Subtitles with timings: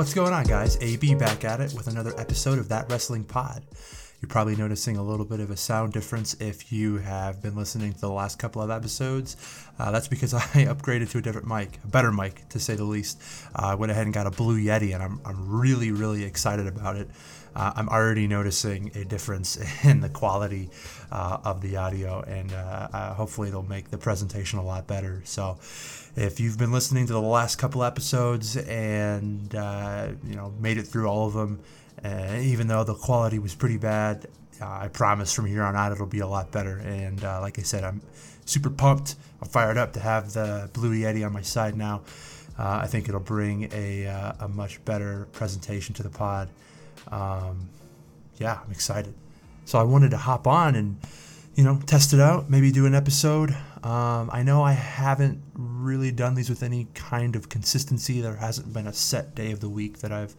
[0.00, 0.78] What's going on, guys?
[0.80, 3.62] AB back at it with another episode of That Wrestling Pod.
[4.20, 7.94] You're probably noticing a little bit of a sound difference if you have been listening
[7.94, 9.34] to the last couple of episodes.
[9.78, 12.84] Uh, that's because I upgraded to a different mic, a better mic to say the
[12.84, 13.22] least.
[13.54, 16.66] Uh, I went ahead and got a Blue Yeti, and I'm, I'm really, really excited
[16.66, 17.08] about it.
[17.56, 20.68] Uh, I'm already noticing a difference in the quality
[21.10, 25.22] uh, of the audio, and uh, uh, hopefully, it'll make the presentation a lot better.
[25.24, 25.58] So,
[26.14, 31.06] if you've been listening to the last couple episodes and you know made it through
[31.06, 31.60] all of them,
[32.04, 34.26] uh, even though the quality was pretty bad,
[34.60, 36.78] I promise from here on out it'll be a lot better.
[36.78, 38.02] And uh, like I said, I'm
[38.44, 39.16] super pumped.
[39.40, 42.02] I'm fired up to have the Blue Yeti on my side now.
[42.58, 46.50] Uh, I think it'll bring a, uh, a much better presentation to the pod.
[47.08, 47.70] Um,
[48.36, 49.14] yeah, I'm excited.
[49.64, 50.98] So I wanted to hop on and,
[51.54, 53.50] you know, test it out, maybe do an episode.
[53.82, 58.20] Um, I know I haven't really done these with any kind of consistency.
[58.20, 60.34] There hasn't been a set day of the week that I've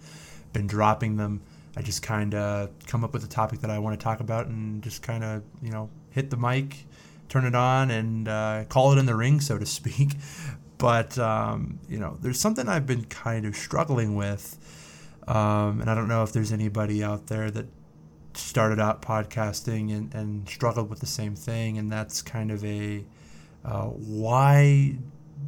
[0.54, 1.42] been dropping them.
[1.76, 4.48] I just kind of come up with a topic that I want to talk about
[4.48, 6.86] and just kind of, you know, hit the mic,
[7.30, 10.16] turn it on, and uh, call it in the ring, so to speak.
[10.78, 14.58] But, um, you know, there's something I've been kind of struggling with.
[15.28, 17.68] Um, and I don't know if there's anybody out there that
[18.34, 21.78] started out podcasting and, and struggled with the same thing.
[21.78, 23.06] And that's kind of a
[23.64, 24.96] uh, why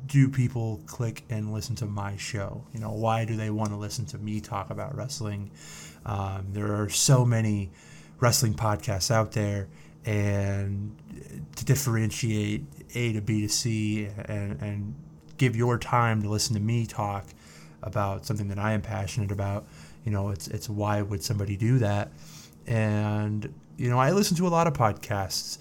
[0.05, 2.63] do people click and listen to my show?
[2.73, 5.51] You know, why do they want to listen to me talk about wrestling?
[6.05, 7.71] Um, there are so many
[8.19, 9.67] wrestling podcasts out there,
[10.05, 10.95] and
[11.55, 12.63] to differentiate
[12.95, 14.95] A to B to C and, and
[15.37, 17.25] give your time to listen to me talk
[17.81, 19.65] about something that I am passionate about,
[20.05, 22.11] you know, it's it's why would somebody do that?
[22.67, 25.57] And you know, I listen to a lot of podcasts.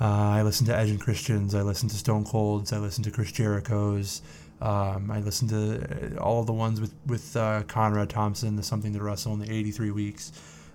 [0.00, 1.54] Uh, I listen to Edge and Christians.
[1.54, 2.72] I listen to Stone Cold's.
[2.72, 4.22] I listen to Chris Jericho's.
[4.60, 8.92] Um, I listen to uh, all the ones with with uh, Conrad Thompson, the Something
[8.92, 10.32] to Wrestle in the 83 weeks.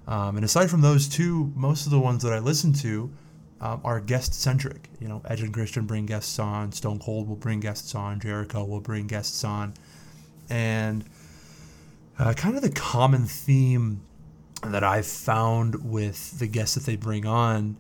[0.08, 3.12] Um, and aside from those two, most of the ones that I listen to
[3.62, 4.90] um, are guest centric.
[5.00, 6.72] You know, Edge and Christian bring guests on.
[6.72, 8.20] Stone Cold will bring guests on.
[8.20, 9.74] Jericho will bring guests on.
[10.50, 11.06] And
[12.20, 14.02] uh, kind of the common theme
[14.64, 17.78] that I've found with the guests that they bring on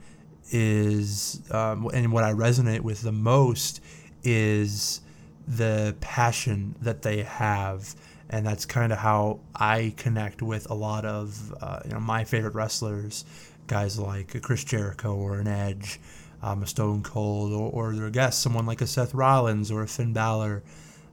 [0.51, 3.81] is, um, and what I resonate with the most
[4.23, 5.01] is
[5.47, 7.95] the passion that they have.
[8.29, 12.23] And that's kind of how I connect with a lot of uh, you know my
[12.23, 13.23] favorite wrestlers,
[13.67, 15.99] guys like Chris Jericho or an Edge,
[16.41, 19.87] um, a Stone Cold, or, or their guests, someone like a Seth Rollins or a
[19.87, 20.63] Finn Balor,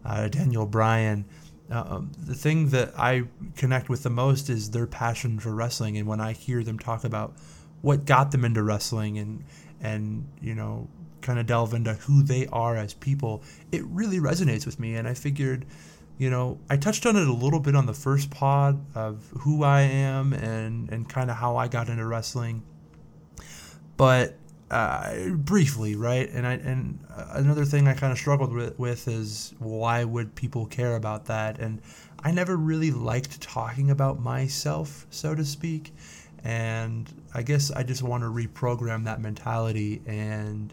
[0.05, 1.27] uh, Daniel Bryan.
[1.71, 3.25] Uh, the thing that I
[3.57, 7.05] connect with the most is their passion for wrestling, and when I hear them talk
[7.05, 7.35] about
[7.83, 9.45] what got them into wrestling and
[9.81, 10.89] and you know
[11.23, 14.97] kind of delve into who they are as people, it really resonates with me.
[14.97, 15.65] And I figured,
[16.19, 19.65] you know, I touched on it a little bit on the first pod of who
[19.65, 22.63] I am and and kind of how I got into wrestling,
[23.97, 24.37] but
[24.73, 26.31] uh, briefly, right?
[26.31, 26.99] And I and
[27.33, 31.59] another thing I kind of struggled with, with is why would people care about that?
[31.59, 31.83] And
[32.25, 35.93] I never really liked talking about myself, so to speak.
[36.45, 40.73] And I guess I just want to reprogram that mentality and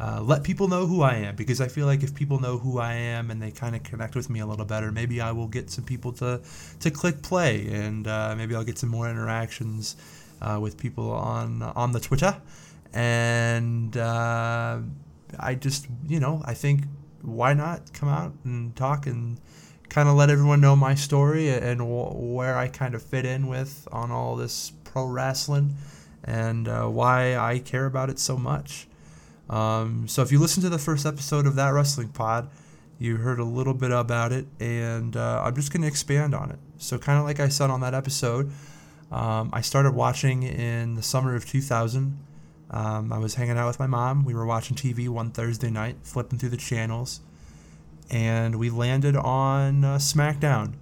[0.00, 2.78] uh, let people know who I am because I feel like if people know who
[2.78, 5.46] I am and they kind of connect with me a little better, maybe I will
[5.46, 6.40] get some people to
[6.80, 9.96] to click play and uh, maybe I'll get some more interactions
[10.40, 12.40] uh, with people on on the Twitter.
[12.94, 14.78] And uh,
[15.38, 16.84] I just you know I think
[17.20, 19.38] why not come out and talk and
[19.90, 23.48] kind of let everyone know my story and w- where I kind of fit in
[23.48, 25.76] with on all this pro wrestling
[26.24, 28.86] and uh, why I care about it so much.
[29.50, 32.48] Um, so if you listen to the first episode of that wrestling pod,
[32.98, 36.50] you heard a little bit about it, and uh, I'm just going to expand on
[36.50, 36.58] it.
[36.78, 38.52] So kind of like I said on that episode,
[39.10, 42.18] um, I started watching in the summer of 2000.
[42.70, 44.24] Um, I was hanging out with my mom.
[44.24, 47.20] We were watching TV one Thursday night, flipping through the channels,
[48.08, 50.74] and we landed on uh, SmackDown.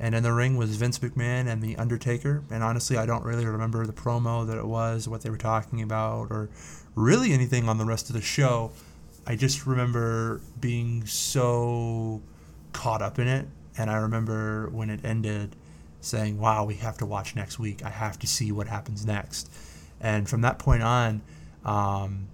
[0.00, 2.42] And in the ring was Vince McMahon and The Undertaker.
[2.50, 5.82] And honestly, I don't really remember the promo that it was, what they were talking
[5.82, 6.48] about, or
[6.94, 8.72] really anything on the rest of the show.
[9.26, 12.22] I just remember being so
[12.72, 13.46] caught up in it.
[13.78, 15.56] And I remember when it ended
[16.00, 17.84] saying, wow, we have to watch next week.
[17.84, 19.50] I have to see what happens next.
[20.00, 21.22] And from that point on,
[21.64, 22.28] um,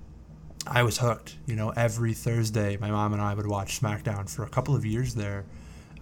[0.67, 1.37] I was hooked.
[1.47, 4.85] You know, every Thursday, my mom and I would watch SmackDown for a couple of
[4.85, 5.45] years there.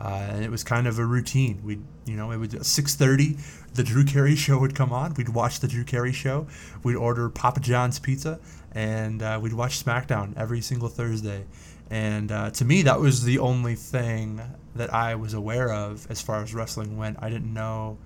[0.00, 1.61] Uh, and it was kind of a routine.
[1.65, 3.39] We, you know, it was 6:30.
[3.75, 5.15] The Drew Carey show would come on.
[5.15, 6.47] We'd watch the Drew Carey show.
[6.83, 8.39] We'd order Papa John's pizza,
[8.73, 11.45] and uh, we'd watch SmackDown every single Thursday.
[11.91, 14.41] And uh, to me, that was the only thing
[14.75, 17.17] that I was aware of as far as wrestling went.
[17.21, 17.99] I didn't know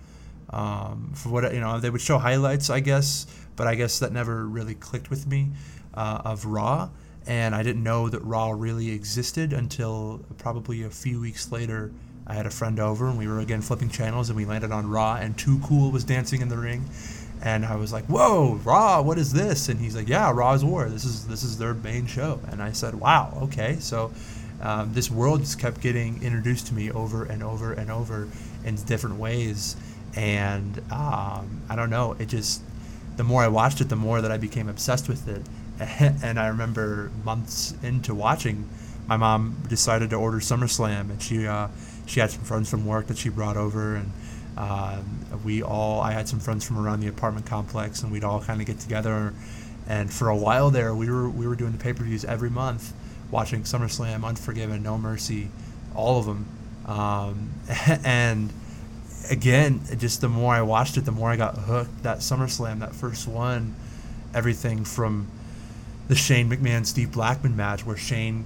[0.50, 1.80] um, for what you know.
[1.80, 5.50] They would show highlights, I guess, but I guess that never really clicked with me
[5.94, 6.90] uh, of Raw.
[7.26, 11.92] And I didn't know that Raw really existed until probably a few weeks later.
[12.26, 14.88] I had a friend over and we were again flipping channels and we landed on
[14.88, 16.88] Raw and Too Cool was dancing in the ring
[17.42, 19.02] and I was like, "Whoa, Raw!
[19.02, 20.88] What is this?" And he's like, "Yeah, Raw's War.
[20.88, 24.12] This is this is their main show." And I said, "Wow, okay." So
[24.60, 28.28] um, this world just kept getting introduced to me over and over and over
[28.64, 29.76] in different ways,
[30.14, 32.16] and um, I don't know.
[32.18, 32.62] It just
[33.16, 35.42] the more I watched it, the more that I became obsessed with it.
[36.22, 38.68] and I remember months into watching,
[39.06, 41.68] my mom decided to order SummerSlam, and she uh,
[42.06, 44.12] she had some friends from work that she brought over and
[44.56, 48.40] um, we all, I had some friends from around the apartment complex, and we'd all
[48.40, 49.32] kind of get together.
[49.88, 52.50] And for a while there, we were we were doing the pay per views every
[52.50, 52.92] month,
[53.30, 55.48] watching SummerSlam, Unforgiven, No Mercy,
[55.94, 56.46] all of them.
[56.86, 57.50] Um,
[58.04, 58.52] and
[59.30, 62.02] again, just the more I watched it, the more I got hooked.
[62.02, 63.74] That SummerSlam, that first one,
[64.34, 65.28] everything from
[66.12, 68.44] the Shane McMahon Steve Blackman match where Shane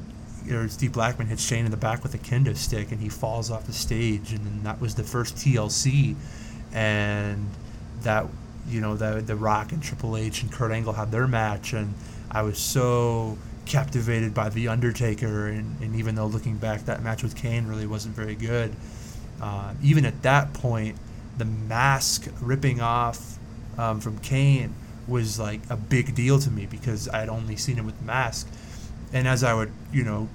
[0.53, 3.51] or Steve Blackman hits Shane in the back with a kendo stick and he falls
[3.51, 6.15] off the stage and then that was the first TLC
[6.73, 7.51] and
[8.03, 8.25] that
[8.69, 11.93] you know the the Rock and Triple H and Kurt Angle had their match and
[12.31, 17.25] I was so captivated by the Undertaker and, and even though looking back that match
[17.25, 18.77] with Kane really wasn't very good
[19.43, 20.97] uh, even at that point
[21.37, 23.41] the mask ripping off
[23.77, 24.73] um, from Kane
[25.09, 28.49] was like a big deal to me because I had only seen him with mask
[29.13, 30.29] and as I would, you know,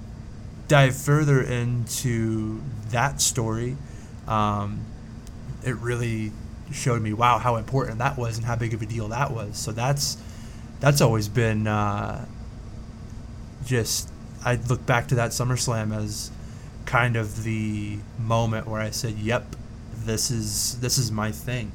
[0.68, 3.77] dive further into that story,
[4.27, 4.85] um,
[5.63, 6.31] it really
[6.71, 9.57] showed me, wow, how important that was and how big of a deal that was.
[9.57, 10.18] So that's
[10.79, 12.25] that's always been uh,
[13.65, 14.09] just.
[14.44, 16.31] I look back to that SummerSlam as
[16.85, 19.56] kind of the moment where I said, "Yep,
[19.94, 21.71] this is this is my thing."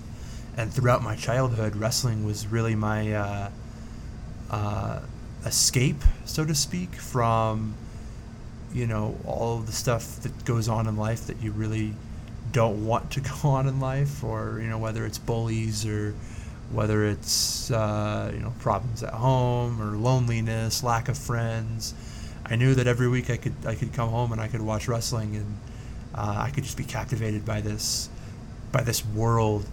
[0.57, 3.51] And throughout my childhood, wrestling was really my uh,
[4.51, 5.01] uh,
[5.45, 7.75] escape, so to speak, from
[8.73, 11.95] you know all the stuff that goes on in life that you really
[12.53, 16.15] don't want to go on in life, or you know whether it's bullies or
[16.73, 21.95] whether it's uh, you know problems at home or loneliness, lack of friends.
[22.45, 24.89] I knew that every week I could I could come home and I could watch
[24.89, 25.59] wrestling and
[26.15, 28.09] uh, I could just be captivated by this
[28.73, 29.67] by this world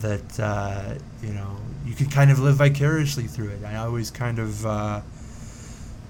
[0.00, 3.64] that uh, you know you could kind of live vicariously through it.
[3.64, 5.00] I always kind of uh,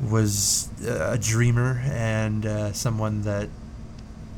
[0.00, 3.48] was a dreamer and uh, someone that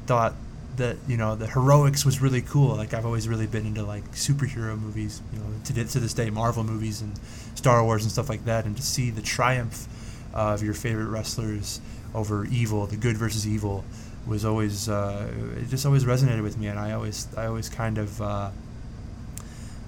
[0.06, 0.34] thought
[0.76, 2.76] that you know the heroics was really cool.
[2.76, 6.30] Like I've always really been into like superhero movies, you know, to, to this day,
[6.30, 7.18] Marvel movies and
[7.54, 9.86] Star Wars and stuff like that, and to see the triumph
[10.32, 11.80] of your favorite wrestlers
[12.14, 13.84] over evil, the good versus evil,
[14.26, 17.98] was always uh, it just always resonated with me, and I always I always kind
[17.98, 18.50] of uh,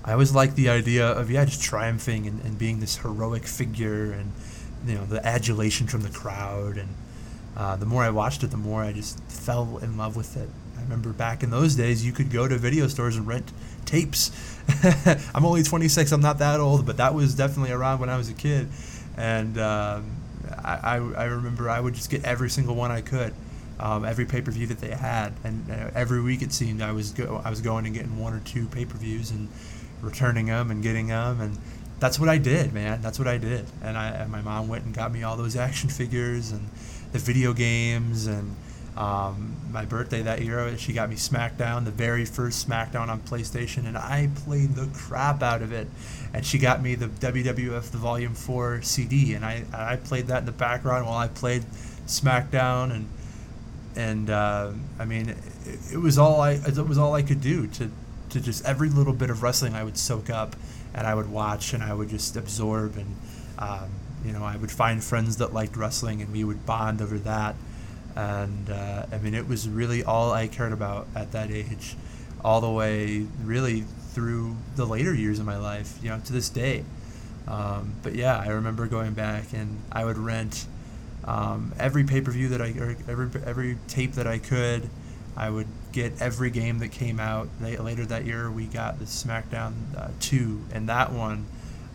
[0.05, 4.13] I always liked the idea of yeah just triumphing and, and being this heroic figure
[4.13, 4.33] and
[4.87, 6.89] you know the adulation from the crowd and
[7.57, 10.49] uh, the more I watched it, the more I just fell in love with it.
[10.79, 13.53] I remember back in those days, you could go to video stores and rent
[13.85, 14.31] tapes.
[15.35, 18.31] I'm only 26, I'm not that old, but that was definitely around when I was
[18.31, 18.69] a kid.
[19.17, 20.11] And um,
[20.65, 23.35] I, I, remember I would just get every single one I could,
[23.79, 25.35] um, every pay per view that they had.
[25.45, 28.33] And uh, every week it seemed I was, go- I was going and getting one
[28.33, 29.49] or two pay per views and
[30.03, 31.41] returning them and getting them.
[31.41, 31.59] And
[31.99, 33.03] that's what I did, man.
[33.03, 33.67] That's what I did.
[33.83, 36.69] And I and my mom went and got me all those action figures and
[37.13, 38.57] the video games and
[38.97, 43.87] um, my birthday that year, she got me SmackDown, the very first SmackDown on PlayStation,
[43.87, 45.89] and I played the crap out of it.
[46.35, 50.41] And she got me the WWF the Volume Four CD, and I I played that
[50.41, 51.65] in the background while I played
[52.07, 53.09] SmackDown, and
[53.97, 55.39] and uh, I mean, it,
[55.95, 57.91] it was all I it was all I could do to
[58.31, 60.57] to just every little bit of wrestling I would soak up
[60.95, 63.17] and I would watch and I would just absorb and
[63.59, 63.91] um,
[64.25, 67.55] you know I would find friends that liked wrestling and we would bond over that.
[68.17, 71.97] And uh, I mean it was really all I cared about at that age
[72.43, 73.83] all the way really
[74.13, 76.85] through the later years of my life you know to this day.
[77.47, 80.67] Um, but yeah I remember going back and I would rent
[81.25, 82.75] um, every pay-per-view that I
[83.09, 84.89] every every tape that I could
[85.37, 87.49] I would get every game that came out.
[87.61, 91.47] Later that year, we got the SmackDown uh, 2, and that one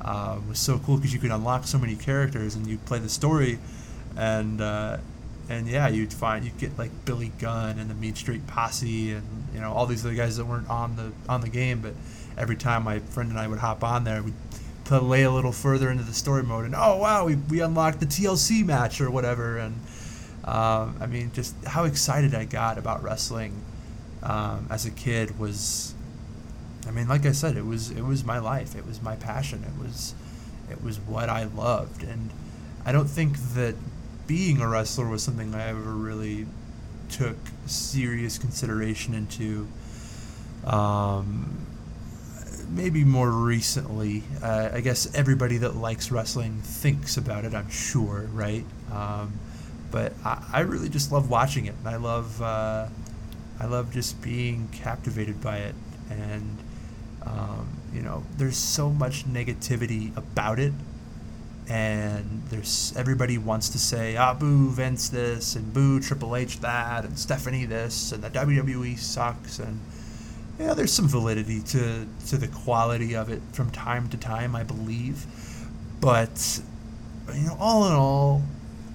[0.01, 3.09] uh, was so cool because you could unlock so many characters and you play the
[3.09, 3.59] story,
[4.15, 4.97] and uh,
[5.49, 9.23] and yeah, you'd find you'd get like Billy Gunn and the Mean Street Posse and
[9.53, 11.93] you know all these other guys that weren't on the on the game, but
[12.37, 14.33] every time my friend and I would hop on there, we'd
[14.83, 18.05] play a little further into the story mode, and oh wow, we, we unlocked the
[18.05, 19.75] TLC match or whatever, and
[20.43, 23.53] Um, I mean, just how excited I got about wrestling
[24.25, 25.93] um, as a kid was.
[26.87, 28.75] I mean, like I said, it was it was my life.
[28.75, 29.63] It was my passion.
[29.63, 30.13] It was
[30.69, 32.29] it was what I loved, and
[32.85, 33.75] I don't think that
[34.27, 36.47] being a wrestler was something I ever really
[37.09, 39.67] took serious consideration into.
[40.65, 41.65] Um,
[42.69, 47.53] maybe more recently, uh, I guess everybody that likes wrestling thinks about it.
[47.53, 48.65] I'm sure, right?
[48.91, 49.33] Um,
[49.91, 51.75] but I, I, really just love watching it.
[51.79, 52.87] and I love uh,
[53.59, 55.75] I love just being captivated by it,
[56.09, 56.57] and
[57.25, 60.73] um, you know, there's so much negativity about it
[61.67, 67.05] and there's everybody wants to say, ah, boo Vince this and boo Triple H that
[67.05, 69.59] and Stephanie this and the WWE sucks.
[69.59, 69.79] And
[70.59, 74.63] yeah, there's some validity to to the quality of it from time to time, I
[74.63, 75.25] believe,
[75.99, 76.59] but
[77.33, 78.43] you know, all in all,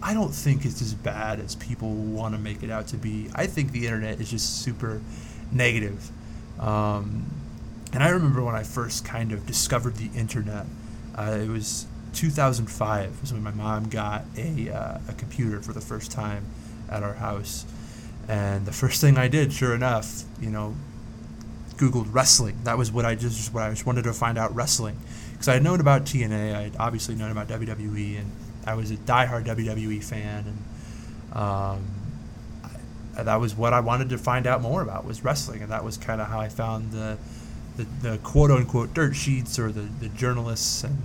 [0.02, 3.30] I don't think it's as bad as people want to make it out to be.
[3.35, 5.00] I think the internet is just super
[5.52, 6.11] negative.
[6.59, 7.26] Um,
[7.92, 10.66] and I remember when I first kind of discovered the internet,
[11.16, 15.80] uh, it was 2005 was when my mom got a, uh, a computer for the
[15.80, 16.47] first time
[16.88, 17.66] at our house.
[18.28, 20.75] And the first thing I did, sure enough, you know,
[21.76, 22.59] Googled wrestling.
[22.64, 24.99] That was what I just what I just wanted to find out wrestling
[25.33, 26.54] because I had known about TNA.
[26.54, 28.30] I had obviously known about WWE, and
[28.66, 31.84] I was a diehard WWE fan, and um,
[33.16, 35.84] I, that was what I wanted to find out more about was wrestling, and that
[35.84, 37.16] was kind of how I found the,
[37.76, 40.98] the the quote unquote dirt sheets or the the journalists and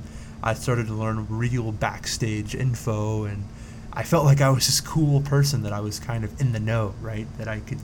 [0.46, 3.46] I started to learn real backstage info, and
[3.92, 6.60] I felt like I was this cool person that I was kind of in the
[6.60, 7.26] know, right?
[7.40, 7.80] That I could,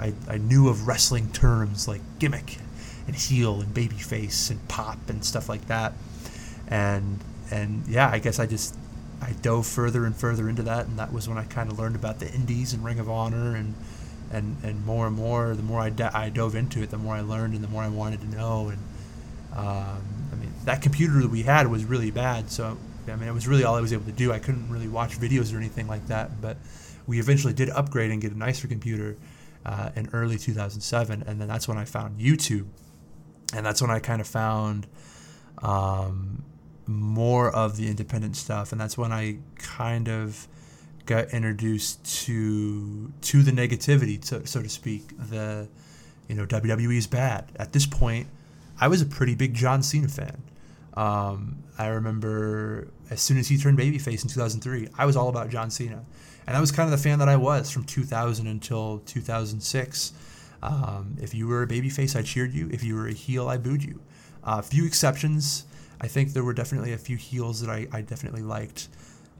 [0.00, 2.58] I, I knew of wrestling terms like gimmick
[3.06, 5.92] and heel and babyface and pop and stuff like that,
[6.66, 7.20] and
[7.52, 8.74] and yeah, I guess I just
[9.22, 11.94] I dove further and further into that, and that was when I kind of learned
[11.94, 13.74] about the Indies and Ring of Honor and
[14.32, 15.54] and and more and more.
[15.54, 17.88] The more I, I dove into it, the more I learned, and the more I
[17.88, 18.68] wanted to know.
[18.68, 18.78] And
[19.54, 20.02] um,
[20.32, 22.50] I mean, that computer that we had was really bad.
[22.50, 22.76] So
[23.06, 24.32] I mean, it was really all I was able to do.
[24.32, 26.40] I couldn't really watch videos or anything like that.
[26.40, 26.56] But
[27.06, 29.16] we eventually did upgrade and get a nicer computer
[29.64, 32.66] uh, in early 2007, and then that's when I found YouTube,
[33.54, 34.86] and that's when I kind of found
[35.62, 36.42] um,
[36.86, 40.48] more of the independent stuff, and that's when I kind of
[41.06, 45.16] got introduced to to the negativity, to, so to speak.
[45.18, 45.68] The
[46.28, 47.50] you know WWE is bad.
[47.56, 48.26] At this point,
[48.80, 50.42] I was a pretty big John Cena fan.
[50.94, 55.50] Um, I remember as soon as he turned babyface in 2003, I was all about
[55.50, 56.04] John Cena.
[56.46, 60.12] And that was kind of the fan that I was from 2000 until 2006.
[60.62, 62.68] Um, if you were a babyface, I cheered you.
[62.72, 64.00] If you were a heel, I booed you.
[64.44, 65.64] A uh, few exceptions.
[66.02, 68.88] I think there were definitely a few heels that I, I definitely liked.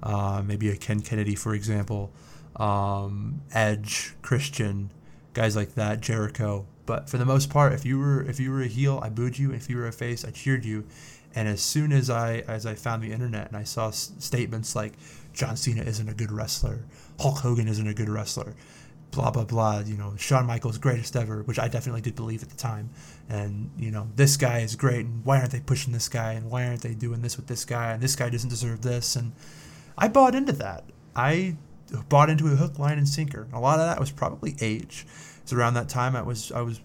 [0.02, 2.10] Uh, maybe a Ken Kennedy, for example,
[2.56, 4.90] um, Edge, Christian,
[5.32, 6.66] guys like that, Jericho.
[6.86, 9.38] But for the most part, if you were if you were a heel, I booed
[9.38, 9.52] you.
[9.52, 10.84] If you were a face, I cheered you.
[11.34, 14.74] And as soon as I as I found the internet and I saw s- statements
[14.74, 14.94] like
[15.32, 16.80] John Cena isn't a good wrestler,
[17.20, 18.54] Hulk Hogan isn't a good wrestler,
[19.12, 22.48] blah blah blah, you know, Shawn Michaels greatest ever, which I definitely did believe at
[22.48, 22.90] the time.
[23.28, 26.50] And you know, this guy is great, and why aren't they pushing this guy, and
[26.50, 29.32] why aren't they doing this with this guy, and this guy doesn't deserve this, and
[29.96, 30.84] I bought into that.
[31.14, 31.56] I
[32.08, 33.46] bought into a hook, line, and sinker.
[33.52, 35.06] A lot of that was probably age.
[35.44, 36.80] So around that time, I was I was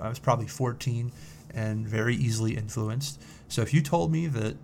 [0.00, 1.10] I was probably 14
[1.54, 3.20] and very easily influenced.
[3.48, 4.56] So if you told me that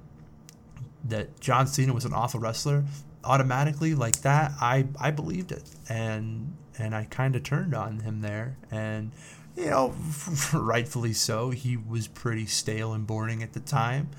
[1.04, 2.84] that John Cena was an awful wrestler,
[3.24, 8.20] automatically like that, I I believed it, and and I kind of turned on him
[8.20, 9.12] there, and
[9.56, 9.94] you know,
[10.52, 11.50] rightfully so.
[11.50, 14.10] He was pretty stale and boring at the time,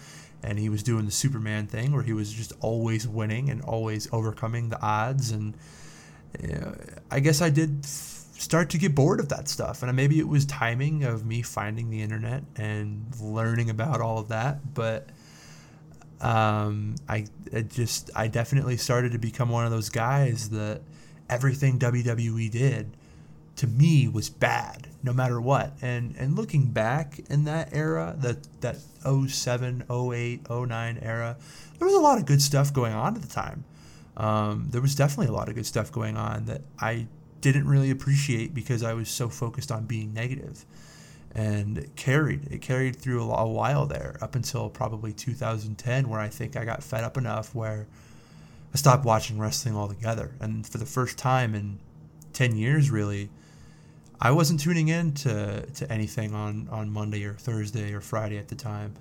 [0.43, 4.07] and he was doing the Superman thing where he was just always winning and always
[4.11, 5.55] overcoming the odds, and
[7.11, 9.83] I guess I did start to get bored of that stuff.
[9.83, 14.29] And maybe it was timing of me finding the internet and learning about all of
[14.29, 14.73] that.
[14.73, 15.09] But
[16.21, 17.25] um, I
[17.67, 20.81] just, I definitely started to become one of those guys that
[21.29, 22.95] everything WWE did
[23.59, 25.73] to me was bad no matter what.
[25.81, 31.37] And and looking back in that era, that that 07, 08, 09 era,
[31.77, 33.65] there was a lot of good stuff going on at the time.
[34.15, 37.07] Um, there was definitely a lot of good stuff going on that I
[37.41, 40.65] didn't really appreciate because I was so focused on being negative.
[41.33, 42.51] And it carried.
[42.51, 46.65] It carried through a, a while there, up until probably 2010, where I think I
[46.65, 47.87] got fed up enough where
[48.73, 50.35] I stopped watching wrestling altogether.
[50.39, 51.79] And for the first time in
[52.33, 53.29] 10 years, really,
[54.21, 58.47] I wasn't tuning in to, to anything on, on Monday or Thursday or Friday at
[58.49, 58.93] the time.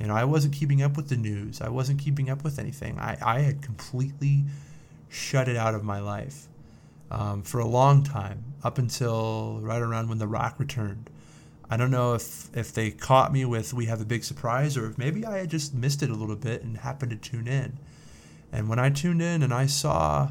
[0.00, 1.60] You know, I wasn't keeping up with the news.
[1.60, 2.98] I wasn't keeping up with anything.
[2.98, 4.44] I, I had completely
[5.08, 6.48] shut it out of my life
[7.10, 11.10] um, for a long time, up until right around when The Rock returned.
[11.70, 14.90] I don't know if if they caught me with we have a big surprise or
[14.90, 17.78] if maybe I had just missed it a little bit and happened to tune in.
[18.52, 20.30] And when I tuned in and I saw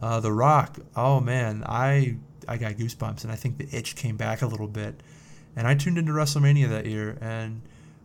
[0.00, 2.16] uh, The Rock, oh man, I
[2.48, 5.02] I got goosebumps and I think the itch came back a little bit.
[5.56, 7.60] And I tuned into WrestleMania that year and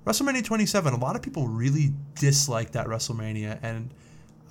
[0.05, 3.91] WrestleMania 27, a lot of people really dislike that WrestleMania and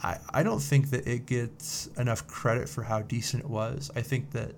[0.03, 3.91] I, I don't think that it gets enough credit for how decent it was.
[3.97, 4.55] I think that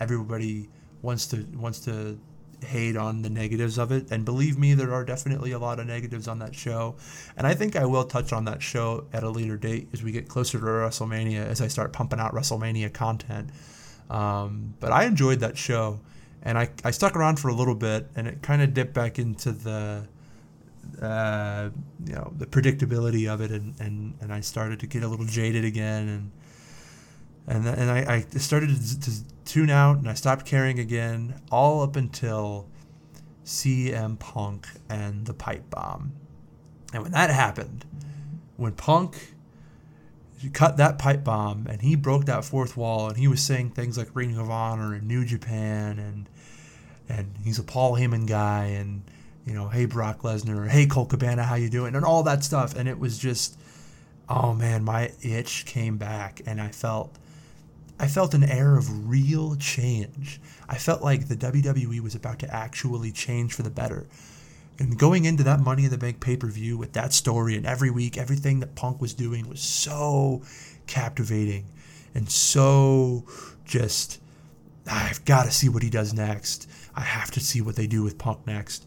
[0.00, 0.68] everybody
[1.02, 2.18] wants to wants to
[2.62, 4.10] hate on the negatives of it.
[4.10, 6.96] And believe me, there are definitely a lot of negatives on that show.
[7.36, 10.12] And I think I will touch on that show at a later date as we
[10.12, 13.50] get closer to WrestleMania, as I start pumping out WrestleMania content.
[14.10, 16.00] Um, but I enjoyed that show.
[16.46, 19.18] And I, I stuck around for a little bit, and it kind of dipped back
[19.18, 20.06] into the,
[21.00, 21.70] uh,
[22.04, 25.24] you know, the predictability of it, and, and, and I started to get a little
[25.24, 26.30] jaded again, and
[27.46, 29.10] and and I, I started to, to
[29.44, 32.66] tune out and I stopped caring again, all up until
[33.44, 36.12] CM Punk and the pipe bomb.
[36.92, 37.84] And when that happened,
[38.56, 39.34] when Punk
[40.52, 43.96] cut that pipe bomb and he broke that fourth wall and he was saying things
[43.96, 46.28] like Ring of Honor and New Japan and
[47.08, 49.02] and he's a Paul Heyman guy and
[49.46, 51.94] you know, hey Brock Lesnar, hey Colt Cabana, how you doing?
[51.94, 52.74] And all that stuff.
[52.74, 53.58] And it was just,
[54.28, 57.14] oh man, my itch came back and I felt
[57.98, 60.40] I felt an air of real change.
[60.68, 64.06] I felt like the WWE was about to actually change for the better.
[64.78, 67.64] And going into that Money in the Bank pay per view with that story and
[67.64, 70.42] every week, everything that Punk was doing was so
[70.86, 71.66] captivating
[72.14, 73.24] and so
[73.64, 74.20] just,
[74.86, 76.68] I've got to see what he does next.
[76.94, 78.86] I have to see what they do with Punk next.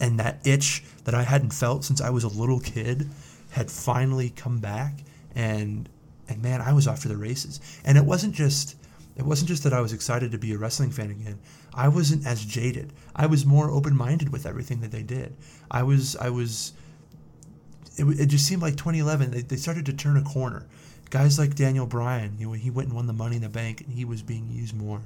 [0.00, 3.10] And that itch that I hadn't felt since I was a little kid
[3.50, 5.00] had finally come back.
[5.34, 5.88] And
[6.28, 7.60] and man, I was off for the races.
[7.84, 8.76] And it wasn't just
[9.16, 11.40] it wasn't just that I was excited to be a wrestling fan again.
[11.74, 12.92] I wasn't as jaded.
[13.16, 15.36] I was more open-minded with everything that they did.
[15.70, 16.72] I was I was
[17.96, 20.66] it, it just seemed like 2011 they, they started to turn a corner.
[21.10, 23.80] Guys like Daniel Bryan, you know, he went and won the Money in the Bank
[23.80, 25.00] and he was being used more.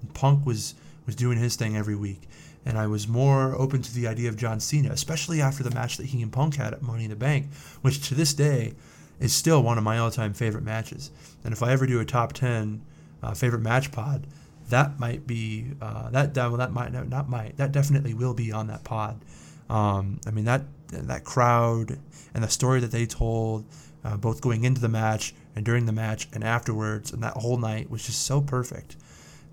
[0.00, 0.74] And Punk was
[1.06, 2.22] was doing his thing every week.
[2.64, 5.96] And I was more open to the idea of John Cena, especially after the match
[5.96, 8.74] that he and Punk had at Money in the Bank, which to this day
[9.22, 11.12] is still one of my all-time favorite matches.
[11.44, 12.82] And if I ever do a top ten
[13.22, 14.26] uh, favorite match pod,
[14.68, 18.50] that might be uh, that well, that might no, not might that definitely will be
[18.50, 19.24] on that pod.
[19.70, 21.98] Um, I mean that that crowd
[22.34, 23.64] and the story that they told,
[24.04, 27.58] uh, both going into the match and during the match and afterwards, and that whole
[27.58, 28.96] night was just so perfect.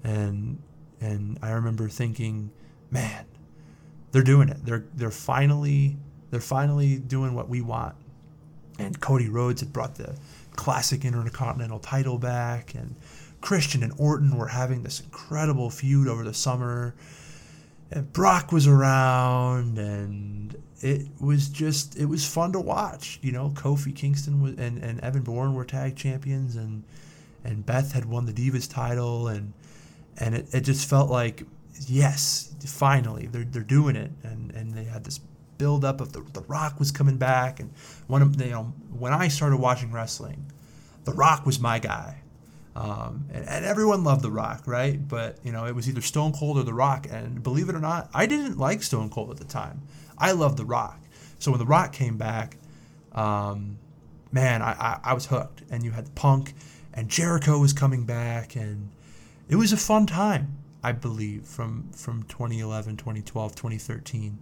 [0.03, 0.61] And
[0.99, 2.49] and I remember thinking,
[2.89, 3.25] man,
[4.11, 4.65] they're doing it.
[4.65, 5.97] They're they're finally
[6.31, 7.95] they're finally doing what we want
[8.79, 10.15] and Cody Rhodes had brought the
[10.55, 12.95] classic Intercontinental title back, and
[13.41, 16.95] Christian and Orton were having this incredible feud over the summer.
[17.91, 23.19] And Brock was around, and it was just it was fun to watch.
[23.21, 26.83] You know, Kofi Kingston was, and, and Evan Bourne were tag champions, and
[27.43, 29.53] and Beth had won the Divas title, and
[30.17, 31.43] and it, it just felt like
[31.87, 35.19] yes, finally they're they're doing it, and and they had this
[35.59, 37.71] build up of the, the Rock was coming back, and
[38.07, 40.51] one of you know when I started watching wrestling,
[41.03, 42.21] The Rock was my guy,
[42.75, 45.07] um, and, and, everyone loved The Rock, right?
[45.07, 47.79] But you know it was either Stone Cold or The Rock, and believe it or
[47.79, 49.83] not, I didn't like Stone Cold at the time.
[50.17, 50.99] I loved The Rock,
[51.37, 52.57] so when The Rock came back,
[53.11, 53.77] um,
[54.31, 55.63] man, I, I, I was hooked.
[55.69, 56.53] And you had Punk,
[56.93, 58.89] and Jericho was coming back, and
[59.49, 60.55] it was a fun time.
[60.81, 64.37] I believe from from 2011, 2012, 2013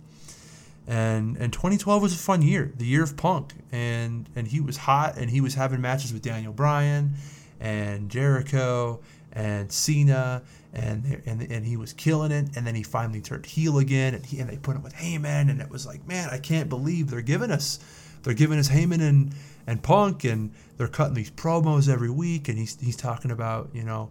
[0.88, 4.78] and and 2012 was a fun year, the year of Punk, and and he was
[4.78, 7.13] hot, and he was having matches with Daniel Bryan,
[7.60, 9.02] and Jericho,
[9.34, 13.80] and Cena, and and and he was killing it, and then he finally turned heel
[13.80, 16.38] again, and he and they put him with Heyman, and it was like, man, I
[16.38, 17.80] can't believe they're giving us,
[18.23, 19.36] they're giving us Heyman and
[19.67, 23.84] and Punk, and they're cutting these promos every week, and he's he's talking about you
[23.84, 24.10] know,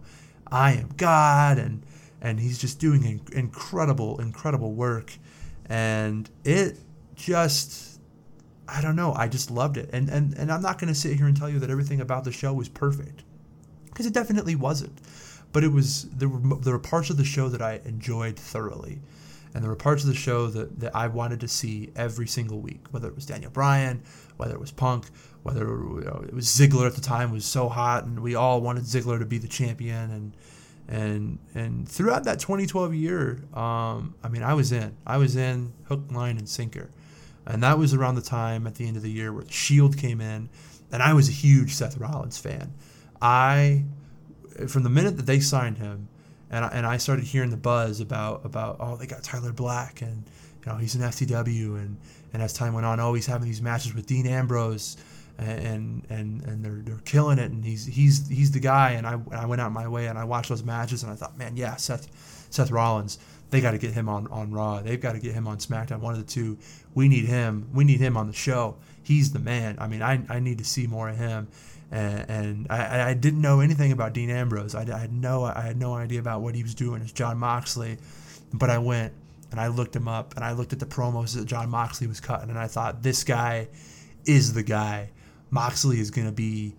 [0.51, 1.81] I am God, and
[2.21, 5.17] and he's just doing incredible incredible work
[5.69, 6.77] and it
[7.15, 7.99] just
[8.67, 9.89] I don't know, I just loved it.
[9.93, 12.23] And and and I'm not going to sit here and tell you that everything about
[12.23, 13.23] the show was perfect
[13.85, 14.99] because it definitely wasn't.
[15.53, 18.99] But it was there were there were parts of the show that I enjoyed thoroughly.
[19.53, 22.59] And there were parts of the show that, that I wanted to see every single
[22.59, 24.03] week, whether it was Daniel Bryan,
[24.35, 25.05] whether it was Punk,
[25.41, 28.61] whether you know, it was Ziggler at the time was so hot, and we all
[28.61, 30.37] wanted Ziggler to be the champion, and
[30.87, 35.73] and and throughout that 2012 year, um, I mean, I was in, I was in
[35.85, 36.89] hook, line, and sinker,
[37.45, 40.21] and that was around the time at the end of the year where Shield came
[40.21, 40.49] in,
[40.91, 42.73] and I was a huge Seth Rollins fan.
[43.21, 43.83] I
[44.67, 46.07] from the minute that they signed him,
[46.49, 50.01] and I, and I started hearing the buzz about about oh they got Tyler Black
[50.01, 50.23] and
[50.65, 51.97] you know he's an FTW and
[52.33, 54.97] and as time went on oh he's having these matches with Dean Ambrose
[55.37, 57.51] and and and they're they're killing it.
[57.51, 58.91] And he's he's he's the guy.
[58.91, 61.37] And I I went out my way and I watched those matches and I thought
[61.37, 62.07] man yeah Seth
[62.49, 63.19] Seth Rollins
[63.49, 64.81] they got to get him on on Raw.
[64.81, 65.99] They've got to get him on SmackDown.
[65.99, 66.57] One of the two.
[66.93, 67.69] We need him.
[67.73, 68.77] We need him on the show.
[69.03, 69.77] He's the man.
[69.79, 71.47] I mean I I need to see more of him.
[71.89, 74.75] And, and I, I didn't know anything about Dean Ambrose.
[74.75, 77.37] I, I had no I had no idea about what he was doing as John
[77.37, 77.97] Moxley,
[78.53, 79.13] but I went
[79.51, 82.19] and I looked him up and I looked at the promos that John Moxley was
[82.19, 83.69] cutting and I thought this guy
[84.25, 85.11] is the guy.
[85.49, 86.75] Moxley is going to be,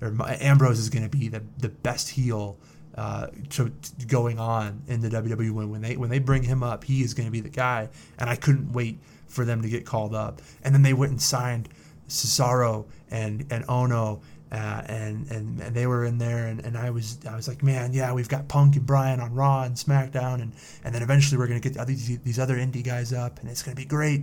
[0.00, 2.58] or Ambrose is going to be the the best heel.
[2.94, 6.82] Uh, to, to going on in the WWE when they when they bring him up,
[6.82, 9.86] he is going to be the guy, and I couldn't wait for them to get
[9.86, 10.42] called up.
[10.64, 11.68] And then they went and signed
[12.08, 16.88] Cesaro and and Ohno uh, and, and and they were in there, and, and I
[16.88, 20.40] was I was like, man, yeah, we've got Punk and Bryan on Raw and SmackDown,
[20.40, 20.52] and
[20.84, 23.74] and then eventually we're gonna get these these other indie guys up, and it's gonna
[23.74, 24.22] be great.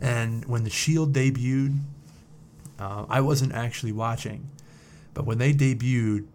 [0.00, 1.78] And when the Shield debuted,
[2.78, 4.50] uh, I wasn't actually watching,
[5.14, 6.26] but when they debuted,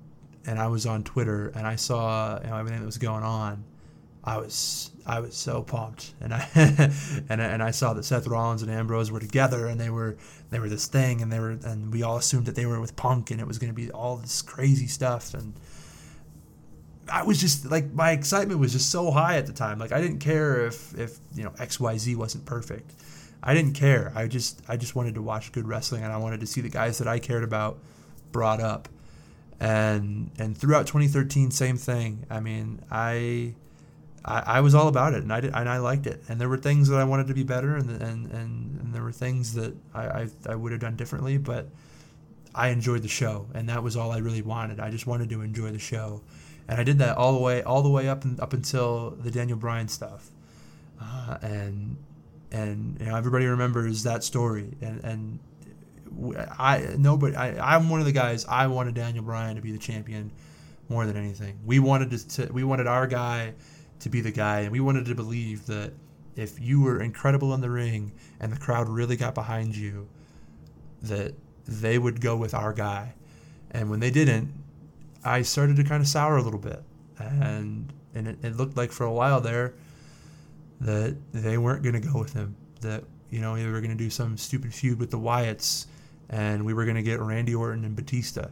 [0.45, 3.65] and I was on Twitter and I saw you know, everything that was going on,
[4.23, 6.47] I was I was so pumped, and I
[7.29, 10.17] and I, and I saw that Seth Rollins and Ambrose were together, and they were
[10.49, 12.95] they were this thing, and they were and we all assumed that they were with
[12.95, 15.53] Punk, and it was going to be all this crazy stuff, and
[17.09, 19.79] I was just like my excitement was just so high at the time.
[19.79, 22.93] Like I didn't care if if you know X Y Z wasn't perfect.
[23.41, 24.11] I didn't care.
[24.15, 26.69] I just I just wanted to watch good wrestling, and I wanted to see the
[26.69, 27.79] guys that I cared about
[28.31, 28.89] brought up,
[29.59, 32.25] and and throughout 2013, same thing.
[32.29, 33.53] I mean I
[34.27, 36.21] I, I was all about it, and I did, and I liked it.
[36.27, 39.01] And there were things that I wanted to be better, and and and, and there
[39.03, 41.37] were things that I, I, I would have done differently.
[41.37, 41.67] But
[42.53, 44.79] I enjoyed the show, and that was all I really wanted.
[44.79, 46.21] I just wanted to enjoy the show,
[46.67, 49.31] and I did that all the way all the way up and up until the
[49.31, 50.29] Daniel Bryan stuff,
[51.01, 51.95] uh, and
[52.51, 55.39] and you know everybody remembers that story, and and
[56.57, 59.77] I nobody I, I'm one of the guys I wanted Daniel Bryan to be the
[59.77, 60.31] champion
[60.89, 61.59] more than anything.
[61.65, 63.53] We wanted to, to we wanted our guy
[63.99, 64.61] to be the guy.
[64.61, 65.93] And we wanted to believe that
[66.35, 70.07] if you were incredible in the ring and the crowd really got behind you,
[71.01, 71.33] that
[71.67, 73.13] they would go with our guy.
[73.71, 74.53] And when they didn't,
[75.23, 76.83] I started to kind of sour a little bit.
[77.19, 79.73] And and it, it looked like for a while there
[80.81, 82.55] that they weren't going to go with him.
[82.81, 85.87] That, you know, they were going to do some stupid feud with the Wyatts
[86.29, 88.49] and we were going to get Randy Orton and Batista.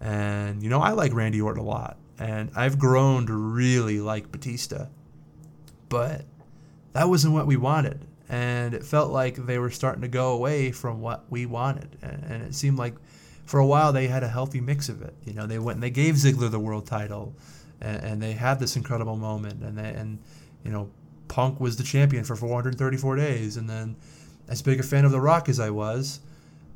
[0.00, 4.30] And, you know, I like Randy Orton a lot and I've grown to really like
[4.30, 4.86] Batista.
[5.88, 6.24] But
[6.92, 10.70] that wasn't what we wanted, and it felt like they were starting to go away
[10.72, 12.94] from what we wanted, and, it seemed like
[13.46, 15.14] for a while they had a healthy mix of it.
[15.24, 17.34] You know, they went and they gave Ziggler the world title,
[17.80, 20.18] and, and they had this incredible moment, and they, and
[20.64, 20.90] you know,
[21.28, 23.96] Punk was the champion for 434 days, and then
[24.48, 26.20] as big a fan of The Rock as I was,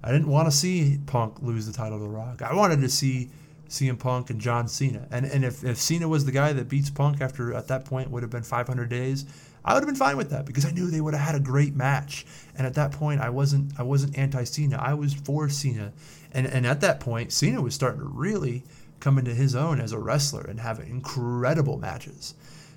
[0.05, 2.43] I didn't want to see Punk lose the title to The Rock.
[2.43, 3.31] I wanted to see
[3.69, 5.07] CM Punk and John Cena.
[5.11, 8.11] And and if, if Cena was the guy that beats Punk after at that point
[8.11, 9.25] would have been 500 days,
[9.65, 11.41] I would have been fine with that because I knew they would have had a
[11.41, 12.27] great match.
[12.57, 14.77] And at that point, I wasn't I wasn't anti Cena.
[14.77, 15.93] I was for Cena.
[16.33, 18.65] And and at that point, Cena was starting to really
[19.01, 22.35] come into his own as a wrestler and have incredible matches.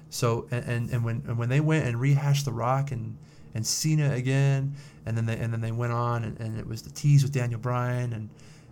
[0.09, 3.17] So and and, when and when they went and rehashed The Rock and
[3.53, 6.81] and Cena again, and then they and then they went on and, and it was
[6.81, 8.29] the tease with Daniel Bryan and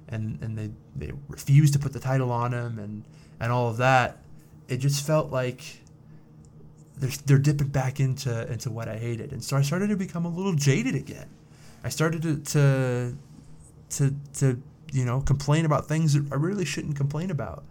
[0.10, 3.04] and and they they refused to put the title on him and
[3.40, 4.20] and all of that.
[4.68, 5.62] It just felt like
[6.98, 10.26] they're they're dipping back into into what I hated, and so I started to become
[10.26, 11.30] a little jaded again.
[11.84, 13.18] I started to to
[13.90, 17.64] to, to you know complain about things that I really shouldn't complain about,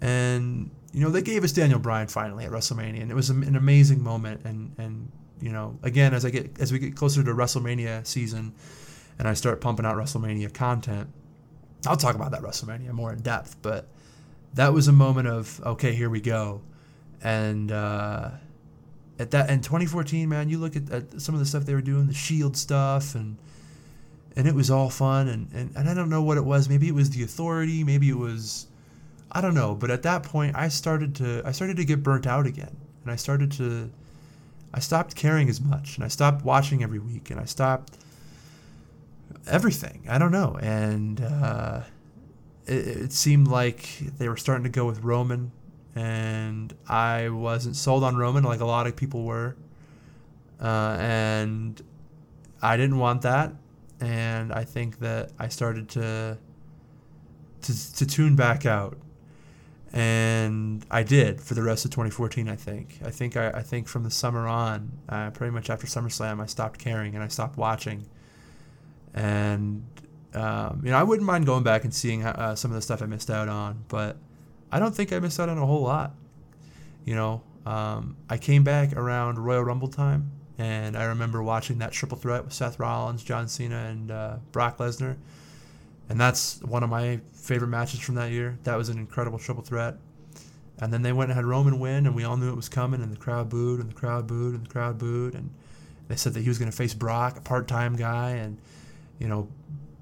[0.00, 3.54] and you know they gave us Daniel Bryan finally at WrestleMania, and it was an
[3.54, 4.40] amazing moment.
[4.44, 8.54] And and you know again as I get as we get closer to WrestleMania season,
[9.18, 11.08] and I start pumping out WrestleMania content
[11.86, 13.86] I'll talk about that WrestleMania more in depth, but
[14.54, 16.62] that was a moment of okay, here we go,
[17.22, 18.30] and uh,
[19.18, 21.82] at that in 2014, man, you look at, at, some of the stuff they were
[21.82, 23.36] doing, the Shield stuff, and
[24.34, 26.68] and it was all fun, and, and and I don't know what it was.
[26.68, 28.66] Maybe it was the Authority, maybe it was,
[29.36, 29.74] I don't know.
[29.74, 33.12] But at that point, I started to I started to get burnt out again, and
[33.12, 33.90] I started to,
[34.72, 37.98] I stopped caring as much, and I stopped watching every week, and I stopped
[39.46, 40.06] everything.
[40.08, 41.82] I don't know, and uh,
[42.64, 45.52] it, it, seemed like they were starting to go with Roman,
[45.94, 49.54] and I wasn't sold on Roman like a lot of people were,
[50.62, 51.82] uh, and
[52.62, 53.52] I didn't want that,
[54.00, 56.38] and I think that I started to
[57.60, 58.96] to, to tune back out.
[59.92, 62.48] And I did for the rest of 2014.
[62.48, 62.98] I think.
[63.04, 63.36] I think.
[63.36, 67.14] I, I think from the summer on, uh, pretty much after SummerSlam, I stopped caring
[67.14, 68.06] and I stopped watching.
[69.14, 69.84] And
[70.34, 73.00] um, you know, I wouldn't mind going back and seeing uh, some of the stuff
[73.00, 74.18] I missed out on, but
[74.70, 76.14] I don't think I missed out on a whole lot.
[77.04, 81.92] You know, um, I came back around Royal Rumble time, and I remember watching that
[81.92, 85.16] triple threat with Seth Rollins, John Cena, and uh, Brock Lesnar.
[86.08, 88.58] And that's one of my favorite matches from that year.
[88.64, 89.96] That was an incredible triple threat.
[90.78, 93.02] And then they went and had Roman win, and we all knew it was coming,
[93.02, 95.34] and the crowd booed, and the crowd booed, and the crowd booed.
[95.34, 95.50] And
[96.08, 98.30] they said that he was going to face Brock, a part time guy.
[98.30, 98.58] And,
[99.18, 99.48] you know,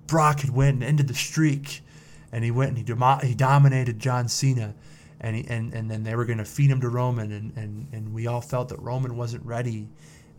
[0.07, 1.81] Brock had went and ended the streak.
[2.33, 4.75] And he went and he, demo- he dominated John Cena.
[5.21, 7.31] And, he, and, and then they were going to feed him to Roman.
[7.31, 9.89] And, and, and we all felt that Roman wasn't ready.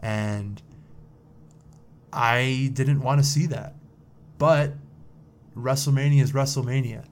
[0.02, 0.62] And
[2.12, 3.76] I didn't want to see that.
[4.38, 4.74] But
[5.56, 7.06] WrestleMania is WrestleMania.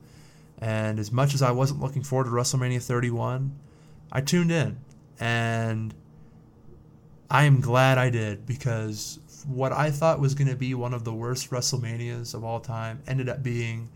[0.59, 3.53] And as much as I wasn't looking forward to WrestleMania 31,
[4.11, 4.77] I tuned in.
[5.19, 5.93] And
[7.29, 11.03] I am glad I did because what I thought was going to be one of
[11.03, 13.89] the worst WrestleManias of all time ended up being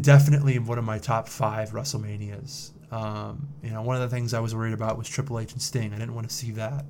[0.00, 2.70] definitely one of my top five WrestleManias.
[2.92, 5.62] Um, you know, one of the things I was worried about was Triple H and
[5.62, 5.92] Sting.
[5.92, 6.84] I didn't want to see that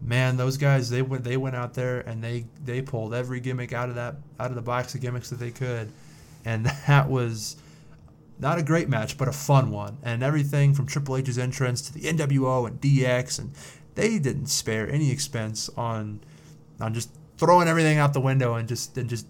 [0.00, 3.72] man, those guys they went they went out there and they they pulled every gimmick
[3.72, 5.92] out of that out of the box of gimmicks that they could,
[6.44, 7.56] and that was
[8.38, 9.98] not a great match, but a fun one.
[10.02, 13.52] And everything from Triple H's entrance to the NWO and DX, and
[13.94, 16.20] they didn't spare any expense on
[16.80, 19.26] on just throwing everything out the window and just and just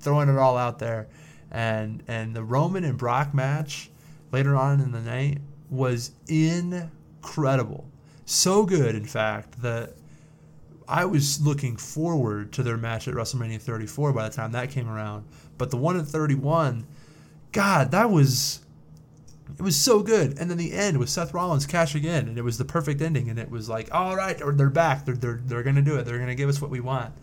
[0.00, 1.08] throwing it all out there.
[1.50, 3.90] And and the Roman and Brock match
[4.32, 5.38] later on in the night
[5.70, 7.88] was incredible.
[8.26, 9.94] So good, in fact, that
[10.88, 14.88] I was looking forward to their match at WrestleMania 34 by the time that came
[14.88, 15.24] around.
[15.56, 16.86] But the one at 31,
[17.52, 18.60] God, that was
[19.58, 20.38] it was so good.
[20.38, 23.28] And then the end with Seth Rollins cashing in, and it was the perfect ending.
[23.30, 25.04] And it was like, all right, they're back.
[25.04, 26.04] They're they're, they're gonna do it.
[26.04, 27.14] They're gonna give us what we want.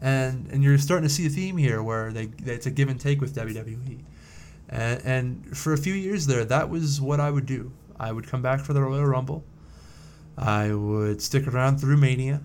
[0.00, 3.00] And and you're starting to see a theme here where they it's a give and
[3.00, 4.00] take with WWE.
[4.68, 7.72] And, and for a few years there, that was what I would do.
[7.98, 9.44] I would come back for the Royal Rumble.
[10.36, 12.42] I would stick around through Mania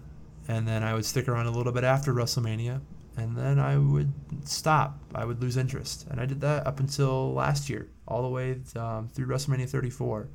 [0.51, 2.81] and then I would stick around a little bit after WrestleMania,
[3.15, 4.11] and then I would
[4.43, 4.99] stop.
[5.15, 8.59] I would lose interest, and I did that up until last year, all the way
[8.75, 10.27] um, through WrestleMania 34.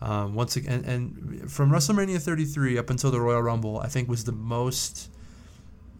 [0.00, 4.24] Um, once again, and from WrestleMania 33 up until the Royal Rumble, I think was
[4.24, 5.10] the most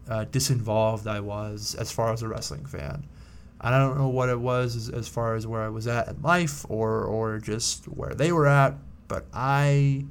[0.09, 3.07] uh, disinvolved I was as far as a wrestling fan.
[3.61, 6.09] And I don't know what it was as, as far as where I was at
[6.09, 8.75] in life or or just where they were at,
[9.07, 10.05] but I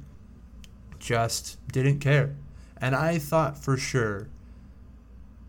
[0.99, 2.35] just didn't care.
[2.81, 4.27] And I thought for sure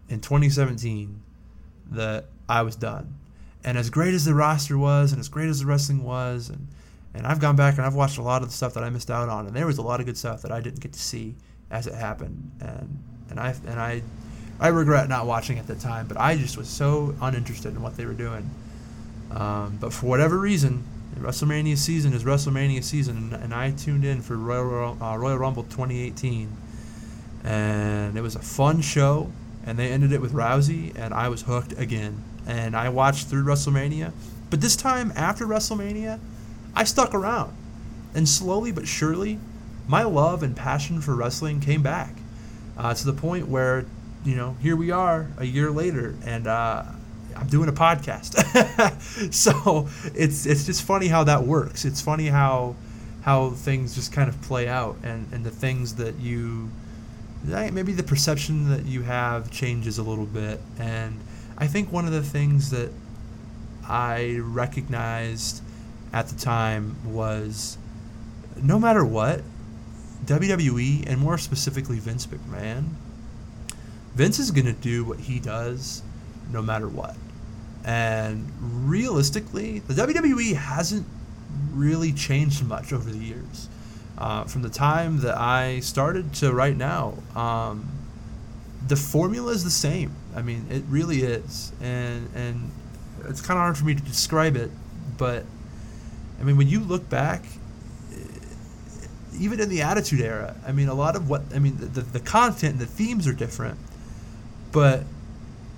[0.09, 1.23] in 2017
[1.91, 3.15] that I was done.
[3.65, 6.69] And as great as the roster was, and as great as the wrestling was, and
[7.15, 9.11] and I've gone back and I've watched a lot of the stuff that I missed
[9.11, 11.01] out on, and there was a lot of good stuff that I didn't get to
[11.01, 11.35] see
[11.71, 14.03] as it happened, and and I and I
[14.61, 17.97] I regret not watching at the time, but I just was so uninterested in what
[17.97, 18.49] they were doing.
[19.31, 20.85] Um, but for whatever reason,
[21.19, 26.57] WrestleMania season is WrestleMania season, and, I tuned in for Royal uh, Royal Rumble 2018
[27.45, 29.31] and it was a fun show.
[29.65, 32.25] And they ended it with Rousey, and I was hooked again.
[32.47, 34.13] And I watched through WrestleMania,
[34.49, 36.19] but this time after WrestleMania,
[36.75, 37.55] I stuck around,
[38.15, 39.39] and slowly but surely,
[39.87, 42.15] my love and passion for wrestling came back
[42.77, 43.85] uh, to the point where,
[44.25, 46.85] you know, here we are a year later, and uh,
[47.37, 49.33] I'm doing a podcast.
[49.33, 51.85] so it's it's just funny how that works.
[51.85, 52.77] It's funny how
[53.23, 56.71] how things just kind of play out, and and the things that you
[57.45, 60.61] maybe the perception that you have changes a little bit.
[60.79, 61.21] And
[61.57, 62.91] I think one of the things that
[63.87, 65.63] I recognized
[66.13, 67.79] at the time was
[68.63, 69.43] no matter what,
[70.25, 72.91] WWE, and more specifically Vince McMahon,
[74.15, 76.03] Vince is going to do what he does
[76.51, 77.17] no matter what.
[77.85, 81.07] And realistically, the WWE hasn't
[81.73, 83.69] really changed much over the years
[84.19, 87.89] uh, from the time that I started to right now, um,
[88.87, 90.13] the formula is the same.
[90.35, 92.71] I mean, it really is, and and
[93.27, 94.71] it's kind of hard for me to describe it,
[95.17, 95.45] but
[96.41, 97.45] I mean, when you look back,
[99.39, 102.21] even in the Attitude Era, I mean, a lot of what I mean, the the
[102.21, 103.79] content, and the themes are different,
[104.73, 105.05] but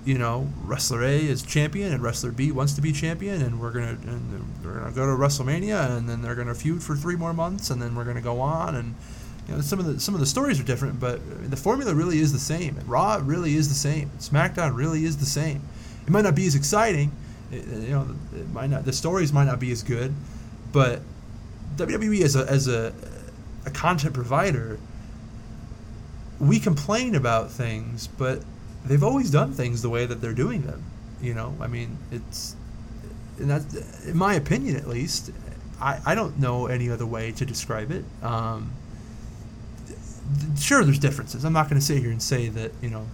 [0.05, 3.71] you know, wrestler A is champion and wrestler B wants to be champion, and we're
[3.71, 7.33] gonna and we're gonna go to WrestleMania, and then they're gonna feud for three more
[7.33, 8.95] months, and then we're gonna go on, and
[9.47, 12.19] you know, some of the some of the stories are different, but the formula really
[12.19, 12.79] is the same.
[12.87, 14.09] Raw really is the same.
[14.19, 15.61] SmackDown really is the same.
[16.05, 17.11] It might not be as exciting,
[17.51, 20.13] it, you know, it might not the stories might not be as good,
[20.71, 21.01] But
[21.75, 22.93] WWE as a as a
[23.65, 24.79] a content provider,
[26.39, 28.43] we complain about things, but
[28.85, 30.83] they've always done things the way that they're doing them.
[31.21, 32.55] You know, I mean, it's
[33.37, 35.31] and that's in my opinion at least.
[35.79, 38.05] I, I don't know any other way to describe it.
[38.21, 38.71] Um,
[40.59, 41.43] sure, there's differences.
[41.43, 43.07] I'm not going to sit here and say that you know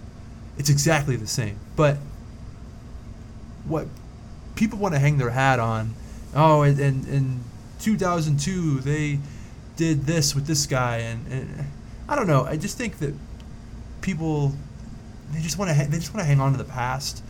[0.58, 1.96] it's exactly the same, but
[3.64, 3.86] what
[4.54, 5.94] people want to hang their hat on,
[6.34, 7.40] oh, and in
[7.80, 9.18] 2002 they
[9.76, 11.66] did this with this guy, and, and
[12.08, 12.44] I don't know.
[12.44, 13.14] I just think that
[14.00, 14.54] people
[15.32, 17.22] they just want to they just want to hang on to the past,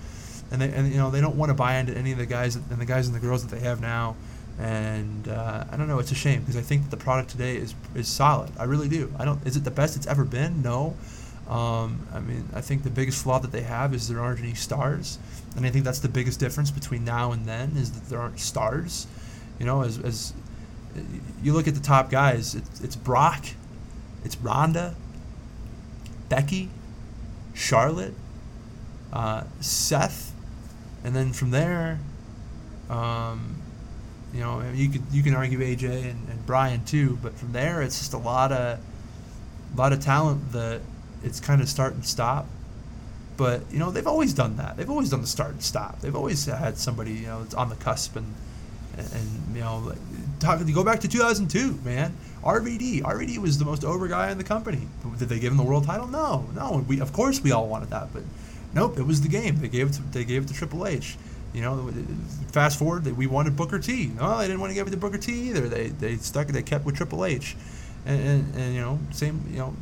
[0.50, 2.56] and they and you know they don't want to buy into any of the guys
[2.56, 4.16] and the guys and the girls that they have now.
[4.58, 6.00] And uh, I don't know.
[6.00, 8.50] It's a shame because I think that the product today is is solid.
[8.58, 9.12] I really do.
[9.18, 9.44] I don't.
[9.46, 10.62] Is it the best it's ever been?
[10.62, 10.96] No.
[11.48, 14.54] Um, I mean, I think the biggest flaw that they have is there aren't any
[14.54, 15.18] stars,
[15.56, 18.38] and I think that's the biggest difference between now and then is that there aren't
[18.38, 19.06] stars.
[19.58, 20.34] You know, as, as
[21.42, 23.46] you look at the top guys, it's, it's Brock,
[24.24, 24.94] it's Ronda,
[26.28, 26.68] Becky,
[27.58, 28.14] Charlotte,
[29.12, 30.32] uh, Seth,
[31.02, 31.98] and then from there,
[32.88, 33.56] um,
[34.32, 37.82] you know, you could you can argue AJ and, and Bryan too, but from there
[37.82, 38.78] it's just a lot of
[39.74, 40.80] a lot of talent that
[41.24, 42.46] it's kind of start and stop.
[43.36, 44.76] But you know they've always done that.
[44.76, 46.00] They've always done the start and stop.
[46.00, 48.34] They've always had somebody you know on the cusp and
[48.96, 49.92] and, and you know
[50.38, 52.14] talk, go back to 2002, man.
[52.42, 54.86] RVD, RVD was the most over guy in the company.
[55.18, 56.06] Did they give him the world title?
[56.06, 56.84] No, no.
[56.86, 58.22] We of course we all wanted that, but
[58.74, 59.60] nope, it was the game.
[59.60, 61.16] They gave it to, they gave it to Triple H.
[61.52, 61.90] You know,
[62.52, 64.12] fast forward, we wanted Booker T.
[64.16, 65.68] No, they didn't want to give it to Booker T either.
[65.68, 67.56] They they stuck it, they kept with Triple H,
[68.06, 69.74] and, and, and you know same you know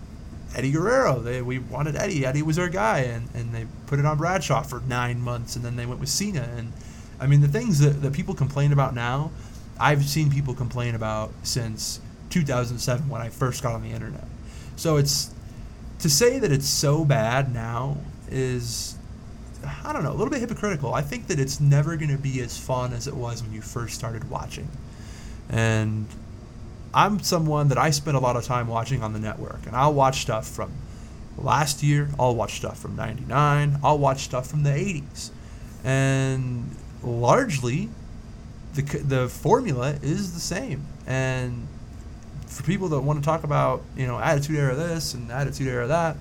[0.55, 1.21] Eddie Guerrero.
[1.21, 2.25] They we wanted Eddie.
[2.25, 5.64] Eddie was our guy, and, and they put it on Bradshaw for nine months, and
[5.64, 6.49] then they went with Cena.
[6.57, 6.73] And
[7.21, 9.33] I mean the things that, that people complain about now
[9.79, 12.01] I've seen people complain about since
[12.42, 14.25] 2007 when I first got on the internet.
[14.77, 15.33] So it's
[16.01, 17.96] to say that it's so bad now
[18.31, 18.96] is
[19.85, 20.92] I don't know, a little bit hypocritical.
[20.94, 23.62] I think that it's never going to be as fun as it was when you
[23.62, 24.68] first started watching.
[25.49, 26.07] And
[26.92, 29.94] I'm someone that I spend a lot of time watching on the network, and I'll
[29.94, 30.72] watch stuff from
[31.38, 35.31] last year, I'll watch stuff from 99, I'll watch stuff from the 80s.
[35.85, 37.88] And largely
[38.75, 40.87] the the formula is the same.
[41.07, 41.66] And
[42.47, 45.87] for people that want to talk about you know attitude era this and attitude era
[45.87, 46.17] that,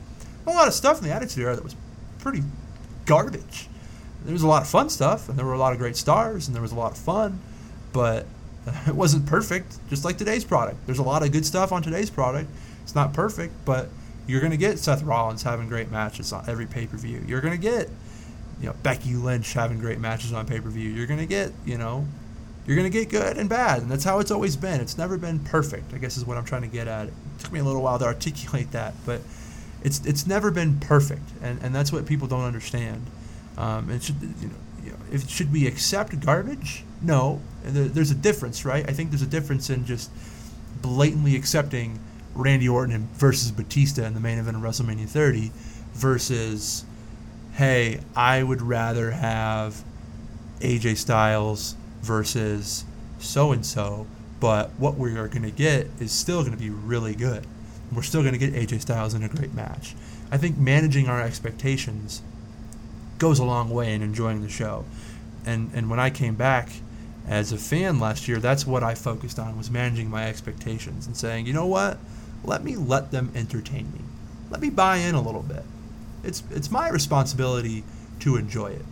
[0.48, 1.76] a lot of stuff in the attitude era that was
[2.20, 2.44] pretty
[3.06, 3.68] garbage.
[4.24, 6.48] There was a lot of fun stuff, and there were a lot of great stars,
[6.48, 7.40] and there was a lot of fun,
[7.94, 8.26] but
[8.88, 9.78] it wasn't perfect.
[9.90, 12.50] Just like today's product, there's a lot of good stuff on today's product.
[12.84, 13.90] It's not perfect, but
[14.28, 17.24] you're going to get Seth Rollins having great matches on every pay per view.
[17.28, 17.90] You're going to get
[18.60, 20.90] you know Becky Lynch having great matches on pay per view.
[20.90, 22.06] You're going to get you know
[22.65, 24.82] you're going to get good and bad, and that's how it's always been.
[24.82, 27.08] It's never been perfect, I guess is what I'm trying to get at.
[27.08, 29.21] It took me a little while to articulate that, but
[29.84, 33.06] it's it's never been perfect, and, and that's what people don't understand.
[33.58, 34.56] Um, and should you know,
[35.12, 36.84] if should we accept garbage?
[37.01, 38.88] No, there, there's a difference, right?
[38.89, 40.10] I think there's a difference in just
[40.82, 41.99] blatantly accepting
[42.34, 45.51] Randy Orton versus Batista in the main event of WrestleMania 30
[45.93, 46.84] versus,
[47.54, 49.84] hey, I would rather have
[50.60, 51.75] AJ Styles
[52.06, 52.86] versus
[53.20, 54.06] so and so,
[54.39, 57.46] but what we are going to get is still going to be really good.
[57.94, 59.96] We're still going to get AJ Styles in a great match.
[60.32, 62.22] I think managing our expectations
[63.18, 64.86] goes a long way in enjoying the show.
[65.46, 66.70] And and when I came back
[67.28, 71.15] as a fan last year, that's what I focused on was managing my expectations and
[71.15, 71.98] saying, you know what,
[72.44, 74.02] let me let them entertain me.
[74.50, 75.63] Let me buy in a little bit.
[76.24, 77.84] It's it's my responsibility
[78.22, 78.86] to enjoy it.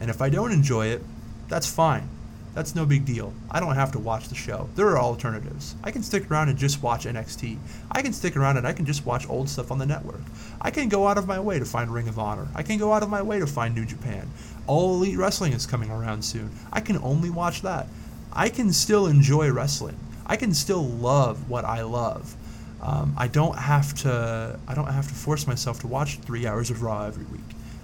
[0.00, 1.02] And if I don't enjoy it,
[1.48, 2.08] that's fine.
[2.54, 3.32] That's no big deal.
[3.50, 4.68] I don't have to watch the show.
[4.74, 5.76] There are alternatives.
[5.84, 7.58] I can stick around and just watch NXT.
[7.92, 10.22] I can stick around and I can just watch old stuff on the network.
[10.60, 12.48] I can go out of my way to find Ring of Honor.
[12.54, 14.28] I can go out of my way to find New Japan.
[14.66, 16.50] All Elite Wrestling is coming around soon.
[16.72, 17.86] I can only watch that.
[18.32, 19.96] I can still enjoy wrestling.
[20.26, 22.36] I can still love what I love.
[22.82, 24.58] Um, I don't have to.
[24.66, 27.40] I don't have to force myself to watch three hours of Raw every week.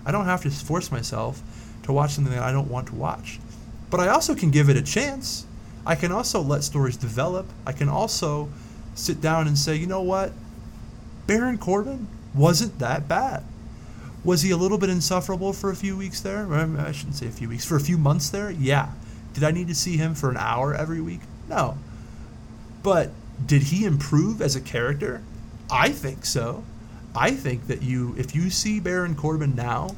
[0.07, 1.43] I don't have to force myself
[1.83, 3.41] to watch something that I don't want to watch.
[3.91, 5.47] But I also can give it a chance.
[5.85, 7.47] I can also let stories develop.
[7.65, 8.49] I can also
[8.95, 10.33] sit down and say, you know what?
[11.27, 13.45] Baron Corbin wasn't that bad.
[14.25, 16.53] Was he a little bit insufferable for a few weeks there?
[16.53, 17.65] Um, I shouldn't say a few weeks.
[17.65, 18.51] For a few months there?
[18.51, 18.91] Yeah.
[19.35, 21.21] Did I need to see him for an hour every week?
[21.49, 21.79] No.
[22.83, 23.11] But
[23.45, 25.23] did he improve as a character?
[25.71, 26.65] I think so.
[27.15, 29.95] I think that you, if you see Baron Corbin now,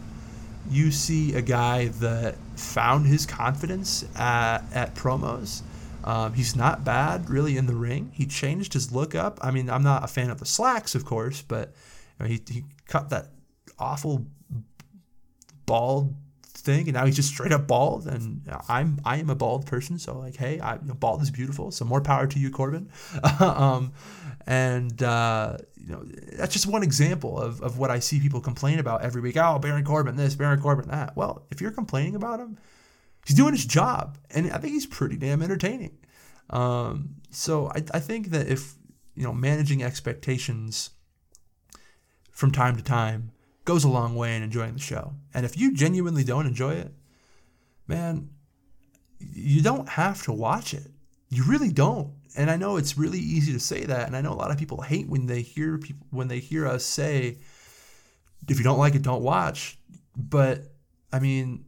[0.70, 5.62] you see a guy that found his confidence at, at promos.
[6.04, 8.12] Um, he's not bad really in the ring.
[8.14, 9.38] He changed his look up.
[9.42, 11.74] I mean, I'm not a fan of the slacks, of course, but
[12.18, 13.28] you know, he, he cut that
[13.78, 14.26] awful
[15.66, 16.14] bald
[16.44, 18.06] thing, and now he's just straight up bald.
[18.06, 21.30] And I'm I am a bald person, so like, hey, I, you know, bald is
[21.30, 21.70] beautiful.
[21.70, 22.90] So more power to you, Corbin.
[23.40, 23.92] um,
[24.46, 25.58] and uh,
[25.88, 29.22] you know, that's just one example of, of what I see people complain about every
[29.22, 29.38] week.
[29.38, 31.16] Oh, Baron Corbin this, Baron Corbin that.
[31.16, 32.58] Well, if you're complaining about him,
[33.26, 35.96] he's doing his job, and I think he's pretty damn entertaining.
[36.50, 38.74] Um, so I, I think that if
[39.14, 40.90] you know managing expectations
[42.30, 43.32] from time to time
[43.64, 45.14] goes a long way in enjoying the show.
[45.32, 46.92] And if you genuinely don't enjoy it,
[47.86, 48.28] man,
[49.18, 50.90] you don't have to watch it.
[51.30, 52.12] You really don't.
[52.36, 54.58] And I know it's really easy to say that, and I know a lot of
[54.58, 57.38] people hate when they hear people when they hear us say,
[58.48, 59.78] "If you don't like it, don't watch."
[60.16, 60.72] But
[61.12, 61.64] I mean,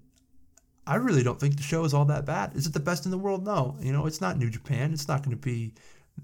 [0.87, 2.57] I really don't think the show is all that bad.
[2.57, 3.45] Is it the best in the world?
[3.45, 3.77] No.
[3.81, 4.93] You know, it's not New Japan.
[4.93, 5.73] It's not going to be,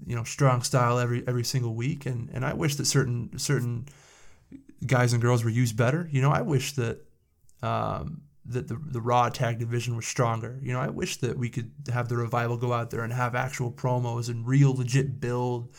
[0.05, 2.05] you know, strong style every every single week.
[2.05, 3.87] And and I wish that certain certain
[4.85, 6.07] guys and girls were used better.
[6.11, 6.99] You know, I wish that
[7.63, 10.59] um, that the the Raw tag division was stronger.
[10.61, 13.35] You know, I wish that we could have the revival go out there and have
[13.35, 15.73] actual promos and real legit build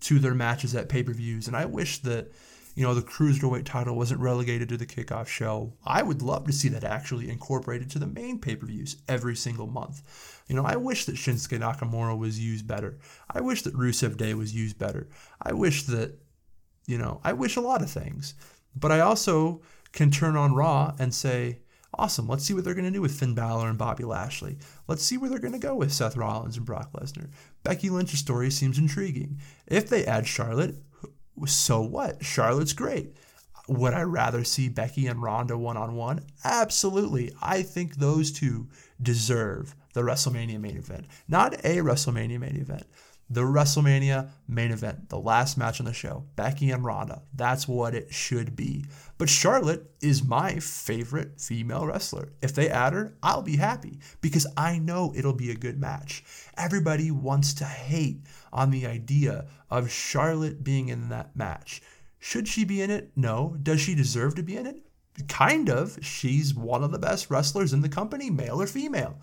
[0.00, 1.46] to their matches at pay per views.
[1.46, 2.32] And I wish that
[2.74, 5.72] you know, the cruiserweight title wasn't relegated to the kickoff show.
[5.84, 9.36] I would love to see that actually incorporated to the main pay per views every
[9.36, 10.42] single month.
[10.48, 12.98] You know, I wish that Shinsuke Nakamura was used better.
[13.30, 15.08] I wish that Rusev Day was used better.
[15.40, 16.18] I wish that,
[16.86, 18.34] you know, I wish a lot of things.
[18.74, 19.62] But I also
[19.92, 21.60] can turn on Raw and say,
[21.98, 24.58] awesome, let's see what they're going to do with Finn Balor and Bobby Lashley.
[24.88, 27.28] Let's see where they're going to go with Seth Rollins and Brock Lesnar.
[27.62, 29.40] Becky Lynch's story seems intriguing.
[29.66, 30.76] If they add Charlotte,
[31.46, 32.24] so what?
[32.24, 33.16] Charlotte's great.
[33.66, 36.20] Would I rather see Becky and Ronda one on one?
[36.44, 37.32] Absolutely.
[37.40, 38.68] I think those two
[39.00, 41.06] deserve the WrestleMania main event.
[41.28, 42.84] Not a WrestleMania main event,
[43.30, 47.22] the WrestleMania main event, the last match on the show, Becky and Ronda.
[47.34, 48.84] That's what it should be.
[49.16, 52.32] But Charlotte is my favorite female wrestler.
[52.42, 56.24] If they add her, I'll be happy because I know it'll be a good match.
[56.56, 58.20] Everybody wants to hate
[58.52, 61.80] on the idea of Charlotte being in that match.
[62.18, 63.12] Should she be in it?
[63.16, 63.56] No.
[63.62, 64.82] Does she deserve to be in it?
[65.28, 65.98] Kind of.
[66.02, 69.18] She's one of the best wrestlers in the company, male or female.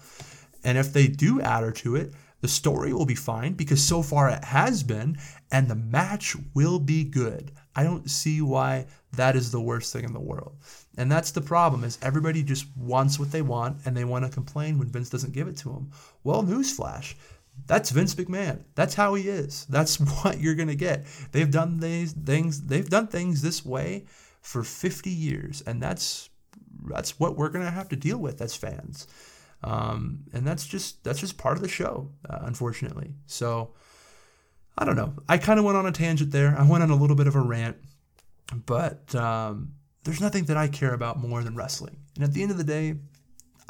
[0.64, 4.02] And if they do add her to it, the story will be fine because so
[4.02, 5.18] far it has been,
[5.52, 7.52] and the match will be good.
[7.76, 10.58] I don't see why that is the worst thing in the world.
[10.98, 14.32] And that's the problem is everybody just wants what they want and they want to
[14.32, 15.92] complain when Vince doesn't give it to them.
[16.24, 17.16] Well, newsflash.
[17.68, 18.64] That's Vince McMahon.
[18.76, 19.66] That's how he is.
[19.70, 21.06] That's what you're going to get.
[21.32, 24.06] They've done these things they've done things this way
[24.42, 26.30] for 50 years and that's
[26.86, 29.08] that's what we're going to have to deal with as fans.
[29.64, 33.14] Um, and that's just that's just part of the show, uh, unfortunately.
[33.28, 33.74] So
[34.78, 35.14] I don't know.
[35.30, 36.55] I kind of went on a tangent there.
[36.57, 37.78] I went on a little bit of a rant,
[38.66, 41.97] but um, there's nothing that I care about more than wrestling.
[42.16, 42.95] And at the end of the day,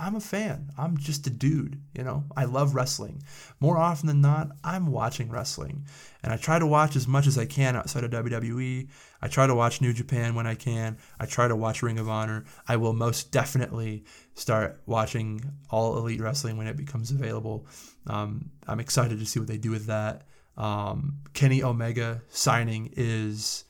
[0.02, 0.72] I'm a fan.
[0.80, 2.24] I'm just a dude, you know.
[2.36, 3.22] I love wrestling.
[3.60, 5.86] More often than not, I'm watching wrestling.
[6.24, 8.90] And I try to watch as much as I can outside of WWE.
[9.22, 10.98] I try to watch New Japan when I can.
[11.20, 12.46] I try to watch Ring of Honor.
[12.68, 15.40] I will most definitely start watching
[15.70, 17.68] All Elite Wrestling when it becomes available.
[18.08, 20.24] Um, I'm excited to see what they do with that.
[20.58, 23.66] Um, Kenny Omega signing is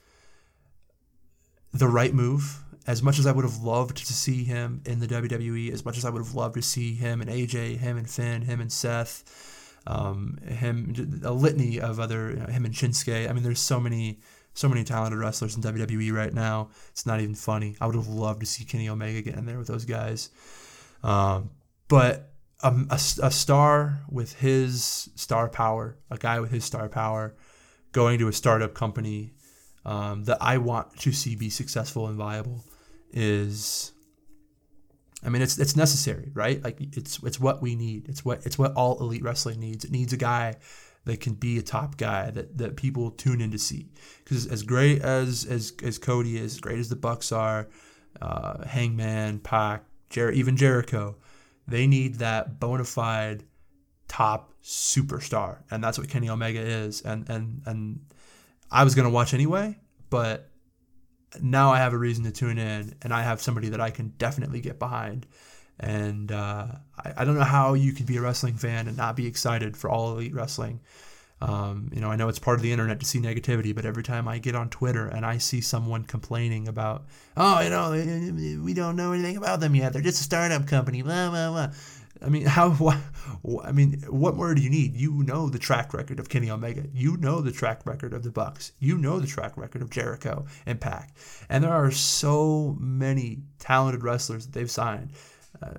[1.73, 5.07] the right move as much as I would have loved to see him in the
[5.07, 8.09] WWE, as much as I would have loved to see him and AJ, him and
[8.09, 13.29] Finn, him and Seth, um, him a litany of other you know, him and Shinsuke.
[13.29, 14.19] I mean, there's so many
[14.53, 16.69] so many talented wrestlers in WWE right now.
[16.89, 17.77] It's not even funny.
[17.79, 20.29] I would have loved to see Kenny Omega get in there with those guys.
[21.03, 21.51] Um,
[21.87, 27.33] but a, a, a star with his star power, a guy with his star power,
[27.93, 29.31] going to a startup company
[29.85, 32.65] um, that I want to see be successful and viable
[33.13, 33.91] is
[35.23, 36.63] I mean it's it's necessary, right?
[36.63, 38.09] Like it's it's what we need.
[38.09, 39.85] It's what it's what all elite wrestling needs.
[39.85, 40.55] It needs a guy
[41.05, 43.89] that can be a top guy that, that people tune in to see.
[44.23, 47.69] Because as great as, as as Cody is, as great as the Bucks are,
[48.21, 51.15] uh, Hangman, Pac, Jer- even Jericho,
[51.67, 53.43] they need that bona fide
[54.07, 57.01] top superstar, and that's what Kenny Omega is.
[57.01, 58.01] And and and
[58.69, 59.77] I was gonna watch anyway,
[60.09, 60.50] but
[61.39, 64.13] now I have a reason to tune in, and I have somebody that I can
[64.17, 65.27] definitely get behind.
[65.79, 66.67] And uh,
[66.97, 69.75] I, I, don't know how you could be a wrestling fan and not be excited
[69.75, 70.79] for all elite wrestling.
[71.41, 74.03] Um, you know, I know it's part of the internet to see negativity, but every
[74.03, 77.05] time I get on Twitter and I see someone complaining about,
[77.35, 77.91] oh, you know,
[78.63, 81.71] we don't know anything about them yet, they're just a startup company, blah blah blah.
[82.21, 82.75] I mean, how?
[83.63, 84.95] I mean, what more do you need?
[84.95, 86.85] You know the track record of Kenny Omega.
[86.93, 88.71] You know the track record of the Bucks.
[88.79, 91.15] You know the track record of Jericho and Pac.
[91.49, 95.11] And there are so many talented wrestlers that they've signed.
[95.61, 95.73] Uh,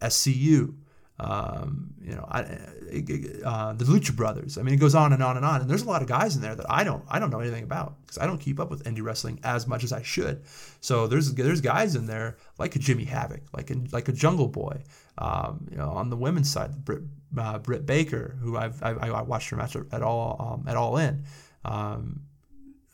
[0.00, 0.74] SCU,
[1.20, 4.56] um, you know, I, uh, the Lucha Brothers.
[4.56, 5.60] I mean, it goes on and on and on.
[5.60, 7.64] And there's a lot of guys in there that I don't, I don't know anything
[7.64, 10.42] about because I don't keep up with indie wrestling as much as I should.
[10.80, 14.48] So there's, there's guys in there like a Jimmy Havoc, like a, like a Jungle
[14.48, 14.82] Boy.
[15.18, 17.02] Um, you know, on the women's side, Britt,
[17.36, 20.96] uh, Britt Baker, who I've, I, I watched her match at all, um, at All
[20.98, 21.24] In.
[21.64, 22.20] Um,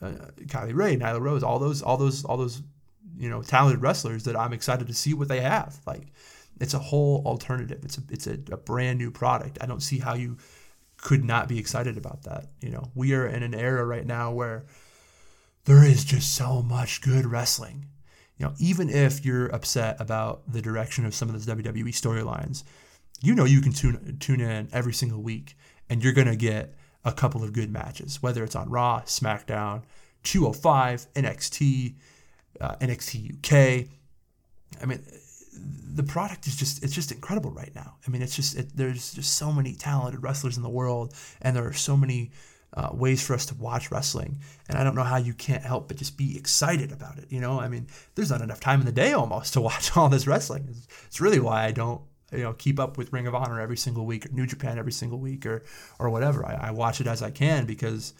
[0.01, 0.13] uh,
[0.47, 2.63] Kylie Rae, Nyla Rose, all those, all those, all those,
[3.19, 5.79] you know, talented wrestlers that I'm excited to see what they have.
[5.87, 6.07] Like,
[6.61, 7.81] it's a whole alternative.
[7.85, 9.59] It's a it's a, a brand new product.
[9.61, 10.37] I don't see how you
[10.97, 12.47] could not be excited about that.
[12.61, 14.65] You know, we are in an era right now where
[15.65, 17.87] there is just so much good wrestling.
[18.39, 22.65] You know, even if you're upset about the direction of some of those WWE storylines,
[23.21, 25.57] you know you can tune tune in every single week
[25.89, 26.75] and you're gonna get
[27.05, 29.83] a couple of good matches, whether it's on Raw, SmackDown,
[30.23, 31.95] 205, NXT,
[32.61, 33.89] uh, NXT UK.
[34.83, 35.05] I mean,
[35.57, 37.97] the product is just it's just incredible right now.
[38.07, 41.57] I mean, it's just it, there's just so many talented wrestlers in the world, and
[41.57, 42.33] there are so many
[42.75, 44.39] uh, ways for us to watch wrestling.
[44.69, 47.27] And I don't know how you can't help but just be excited about it.
[47.31, 50.09] You know, I mean, there's not enough time in the day almost to watch all
[50.09, 50.67] this wrestling.
[50.69, 52.01] It's, it's really why I don't
[52.33, 54.93] you know keep up with Ring of Honor every single week or New Japan every
[54.93, 55.63] single week or
[55.99, 56.45] or whatever.
[56.45, 58.15] I, I watch it as I can because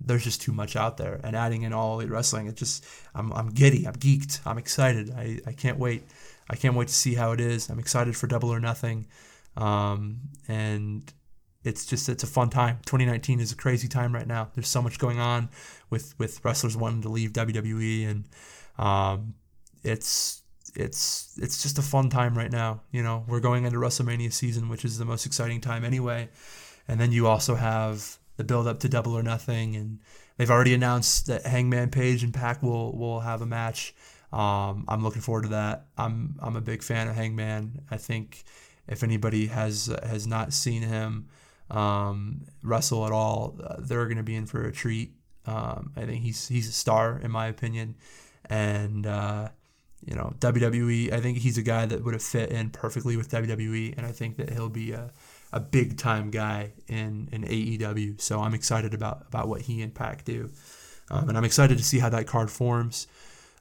[0.00, 1.20] there's just too much out there.
[1.22, 2.84] And adding in all elite wrestling, it just
[3.14, 5.10] I'm I'm giddy, I'm geeked, I'm excited.
[5.10, 6.02] I, I can't wait
[6.50, 7.70] I can't wait to see how it is.
[7.70, 9.06] I'm excited for Double or Nothing,
[9.56, 11.10] um, and
[11.62, 12.80] it's just it's a fun time.
[12.86, 14.50] 2019 is a crazy time right now.
[14.54, 15.48] There's so much going on
[15.90, 18.24] with with wrestlers wanting to leave WWE, and
[18.78, 19.34] um,
[19.84, 20.42] it's
[20.74, 22.82] it's it's just a fun time right now.
[22.90, 26.30] You know, we're going into WrestleMania season, which is the most exciting time anyway.
[26.88, 30.00] And then you also have the build up to Double or Nothing, and
[30.36, 33.94] they've already announced that Hangman Page and Pac will will have a match.
[34.32, 35.86] Um, I'm looking forward to that.
[35.98, 37.82] I'm I'm a big fan of Hangman.
[37.90, 38.44] I think
[38.86, 41.28] if anybody has has not seen him
[41.70, 45.12] um, wrestle at all, uh, they're going to be in for a treat.
[45.46, 47.96] Um, I think he's he's a star in my opinion,
[48.48, 49.48] and uh,
[50.04, 51.12] you know WWE.
[51.12, 54.12] I think he's a guy that would have fit in perfectly with WWE, and I
[54.12, 55.10] think that he'll be a,
[55.52, 58.20] a big time guy in in AEW.
[58.20, 60.50] So I'm excited about about what he and Pac do,
[61.10, 63.08] um, and I'm excited to see how that card forms.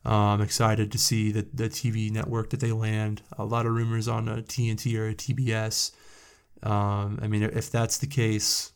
[0.06, 3.22] I'm excited to see the, the TV network that they land.
[3.38, 5.91] A lot of rumors on a TNT or a TBS.
[6.64, 8.72] Um, I mean, if that's the case,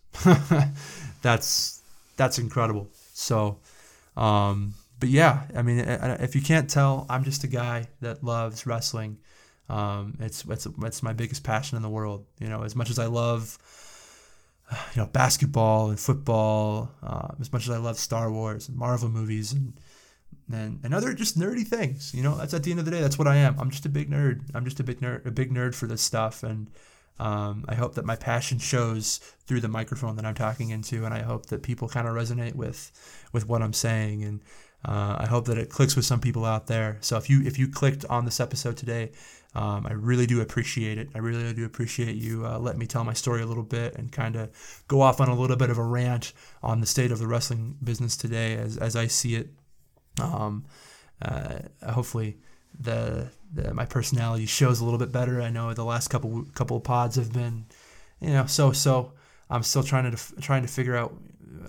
[1.22, 1.82] that's
[2.18, 2.90] that's incredible.
[3.14, 3.60] So,
[4.16, 8.66] um, but yeah, I mean, if you can't tell, I'm just a guy that loves
[8.66, 9.18] wrestling.
[9.70, 12.26] Um, it's it's it's my biggest passion in the world.
[12.40, 13.58] You know, as much as I love,
[14.94, 19.10] you know, basketball and football, uh, as much as I love Star Wars and Marvel
[19.10, 19.74] movies and
[20.52, 22.14] and, and other just nerdy things.
[22.14, 23.60] You know, that's at the end of the day, that's what I am.
[23.60, 24.42] I'm just a big nerd.
[24.54, 26.70] I'm just a big nerd, a big nerd for this stuff, and
[27.20, 31.14] um, I hope that my passion shows through the microphone that I'm talking into, and
[31.14, 32.92] I hope that people kind of resonate with
[33.32, 34.42] with what I'm saying, and
[34.86, 36.98] uh, I hope that it clicks with some people out there.
[37.02, 39.12] So if you if you clicked on this episode today,
[39.56, 41.10] um, I really do appreciate it.
[41.14, 44.12] I really do appreciate you uh, letting me tell my story a little bit and
[44.12, 44.50] kind of
[44.88, 46.34] go off on a little bit of a rant
[46.64, 49.50] on the state of the wrestling business today as, as I see it
[50.22, 50.66] um,
[51.22, 51.60] uh,
[51.90, 52.38] hopefully,
[52.80, 55.42] the, the my personality shows a little bit better.
[55.42, 57.66] I know the last couple couple of pods have been,
[58.20, 59.14] you know, so so.
[59.50, 61.16] I'm still trying to trying to figure out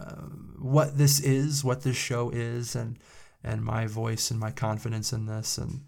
[0.01, 0.23] uh,
[0.59, 2.99] what this is, what this show is, and
[3.43, 5.59] and my voice and my confidence in this.
[5.59, 5.85] And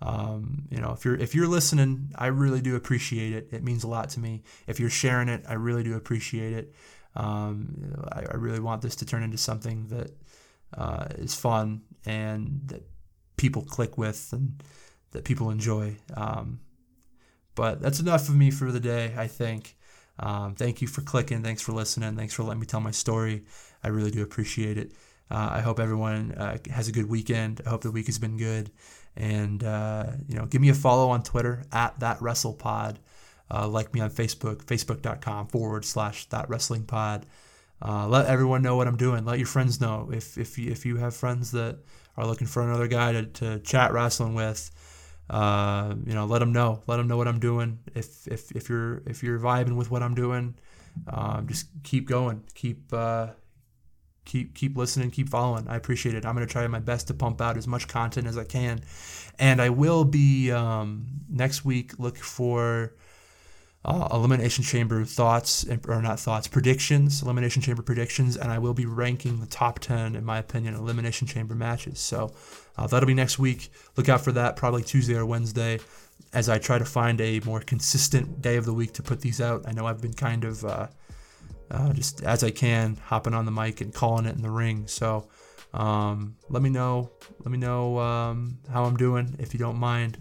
[0.00, 3.48] um, you know, if you're if you're listening, I really do appreciate it.
[3.50, 4.42] It means a lot to me.
[4.66, 6.74] If you're sharing it, I really do appreciate it.
[7.16, 10.12] Um, I, I, really want this to turn into something that
[10.72, 12.82] uh, is fun and that
[13.36, 14.62] people click with and
[15.12, 15.96] that people enjoy.
[16.14, 16.60] Um,
[17.54, 19.76] but that's enough of me for the day, I think.
[20.18, 21.42] Um, thank you for clicking.
[21.42, 22.16] Thanks for listening.
[22.16, 23.44] Thanks for letting me tell my story.
[23.82, 24.92] I really do appreciate it.
[25.30, 27.62] Uh, I hope everyone uh, has a good weekend.
[27.64, 28.70] I hope the week has been good.
[29.16, 32.96] And, uh, you know, give me a follow on Twitter at that WrestlePod.
[33.52, 37.26] Uh, like me on Facebook, facebook.com forward slash that wrestling pod.
[37.82, 39.24] Uh, let everyone know what I'm doing.
[39.24, 40.10] Let your friends know.
[40.12, 41.78] If if you, if you have friends that
[42.16, 44.70] are looking for another guy to, to chat wrestling with,
[45.30, 46.82] uh, you know, let them know.
[46.86, 47.78] Let them know what I'm doing.
[47.94, 50.56] If if if you're if you're vibing with what I'm doing,
[51.06, 52.42] um, just keep going.
[52.54, 53.28] Keep uh,
[54.24, 55.10] keep keep listening.
[55.10, 55.66] Keep following.
[55.68, 56.26] I appreciate it.
[56.26, 58.80] I'm gonna try my best to pump out as much content as I can,
[59.38, 61.98] and I will be um, next week.
[61.98, 62.94] Look for
[63.84, 68.84] uh, Elimination Chamber thoughts, or not thoughts, predictions, Elimination Chamber predictions, and I will be
[68.84, 71.98] ranking the top 10, in my opinion, Elimination Chamber matches.
[71.98, 72.34] So
[72.76, 73.70] uh, that'll be next week.
[73.96, 75.80] Look out for that, probably Tuesday or Wednesday,
[76.34, 79.40] as I try to find a more consistent day of the week to put these
[79.40, 79.64] out.
[79.66, 80.86] I know I've been kind of uh,
[81.70, 84.88] uh just as I can, hopping on the mic and calling it in the ring.
[84.88, 85.28] So
[85.72, 87.12] um, let me know.
[87.38, 90.18] Let me know um, how I'm doing if you don't mind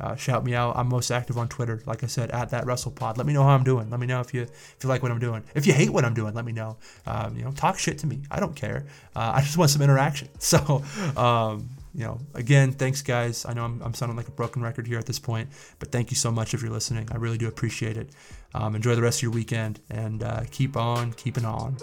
[0.00, 0.76] uh, shout me out.
[0.76, 3.16] I'm most active on Twitter, like I said, at that WrestlePod.
[3.16, 3.90] Let me know how I'm doing.
[3.90, 5.42] Let me know if you if you like what I'm doing.
[5.54, 6.76] If you hate what I'm doing, let me know.
[7.06, 8.22] Um, you know, talk shit to me.
[8.30, 8.86] I don't care.
[9.14, 10.28] Uh, I just want some interaction.
[10.46, 10.84] So,
[11.16, 13.44] um, you know, again, thanks guys.
[13.46, 15.48] I know I'm, I'm, sounding like a broken record here at this point,
[15.80, 17.08] but thank you so much if you're listening.
[17.10, 18.10] I really do appreciate it.
[18.54, 21.78] Um, enjoy the rest of your weekend and uh, keep on keeping on.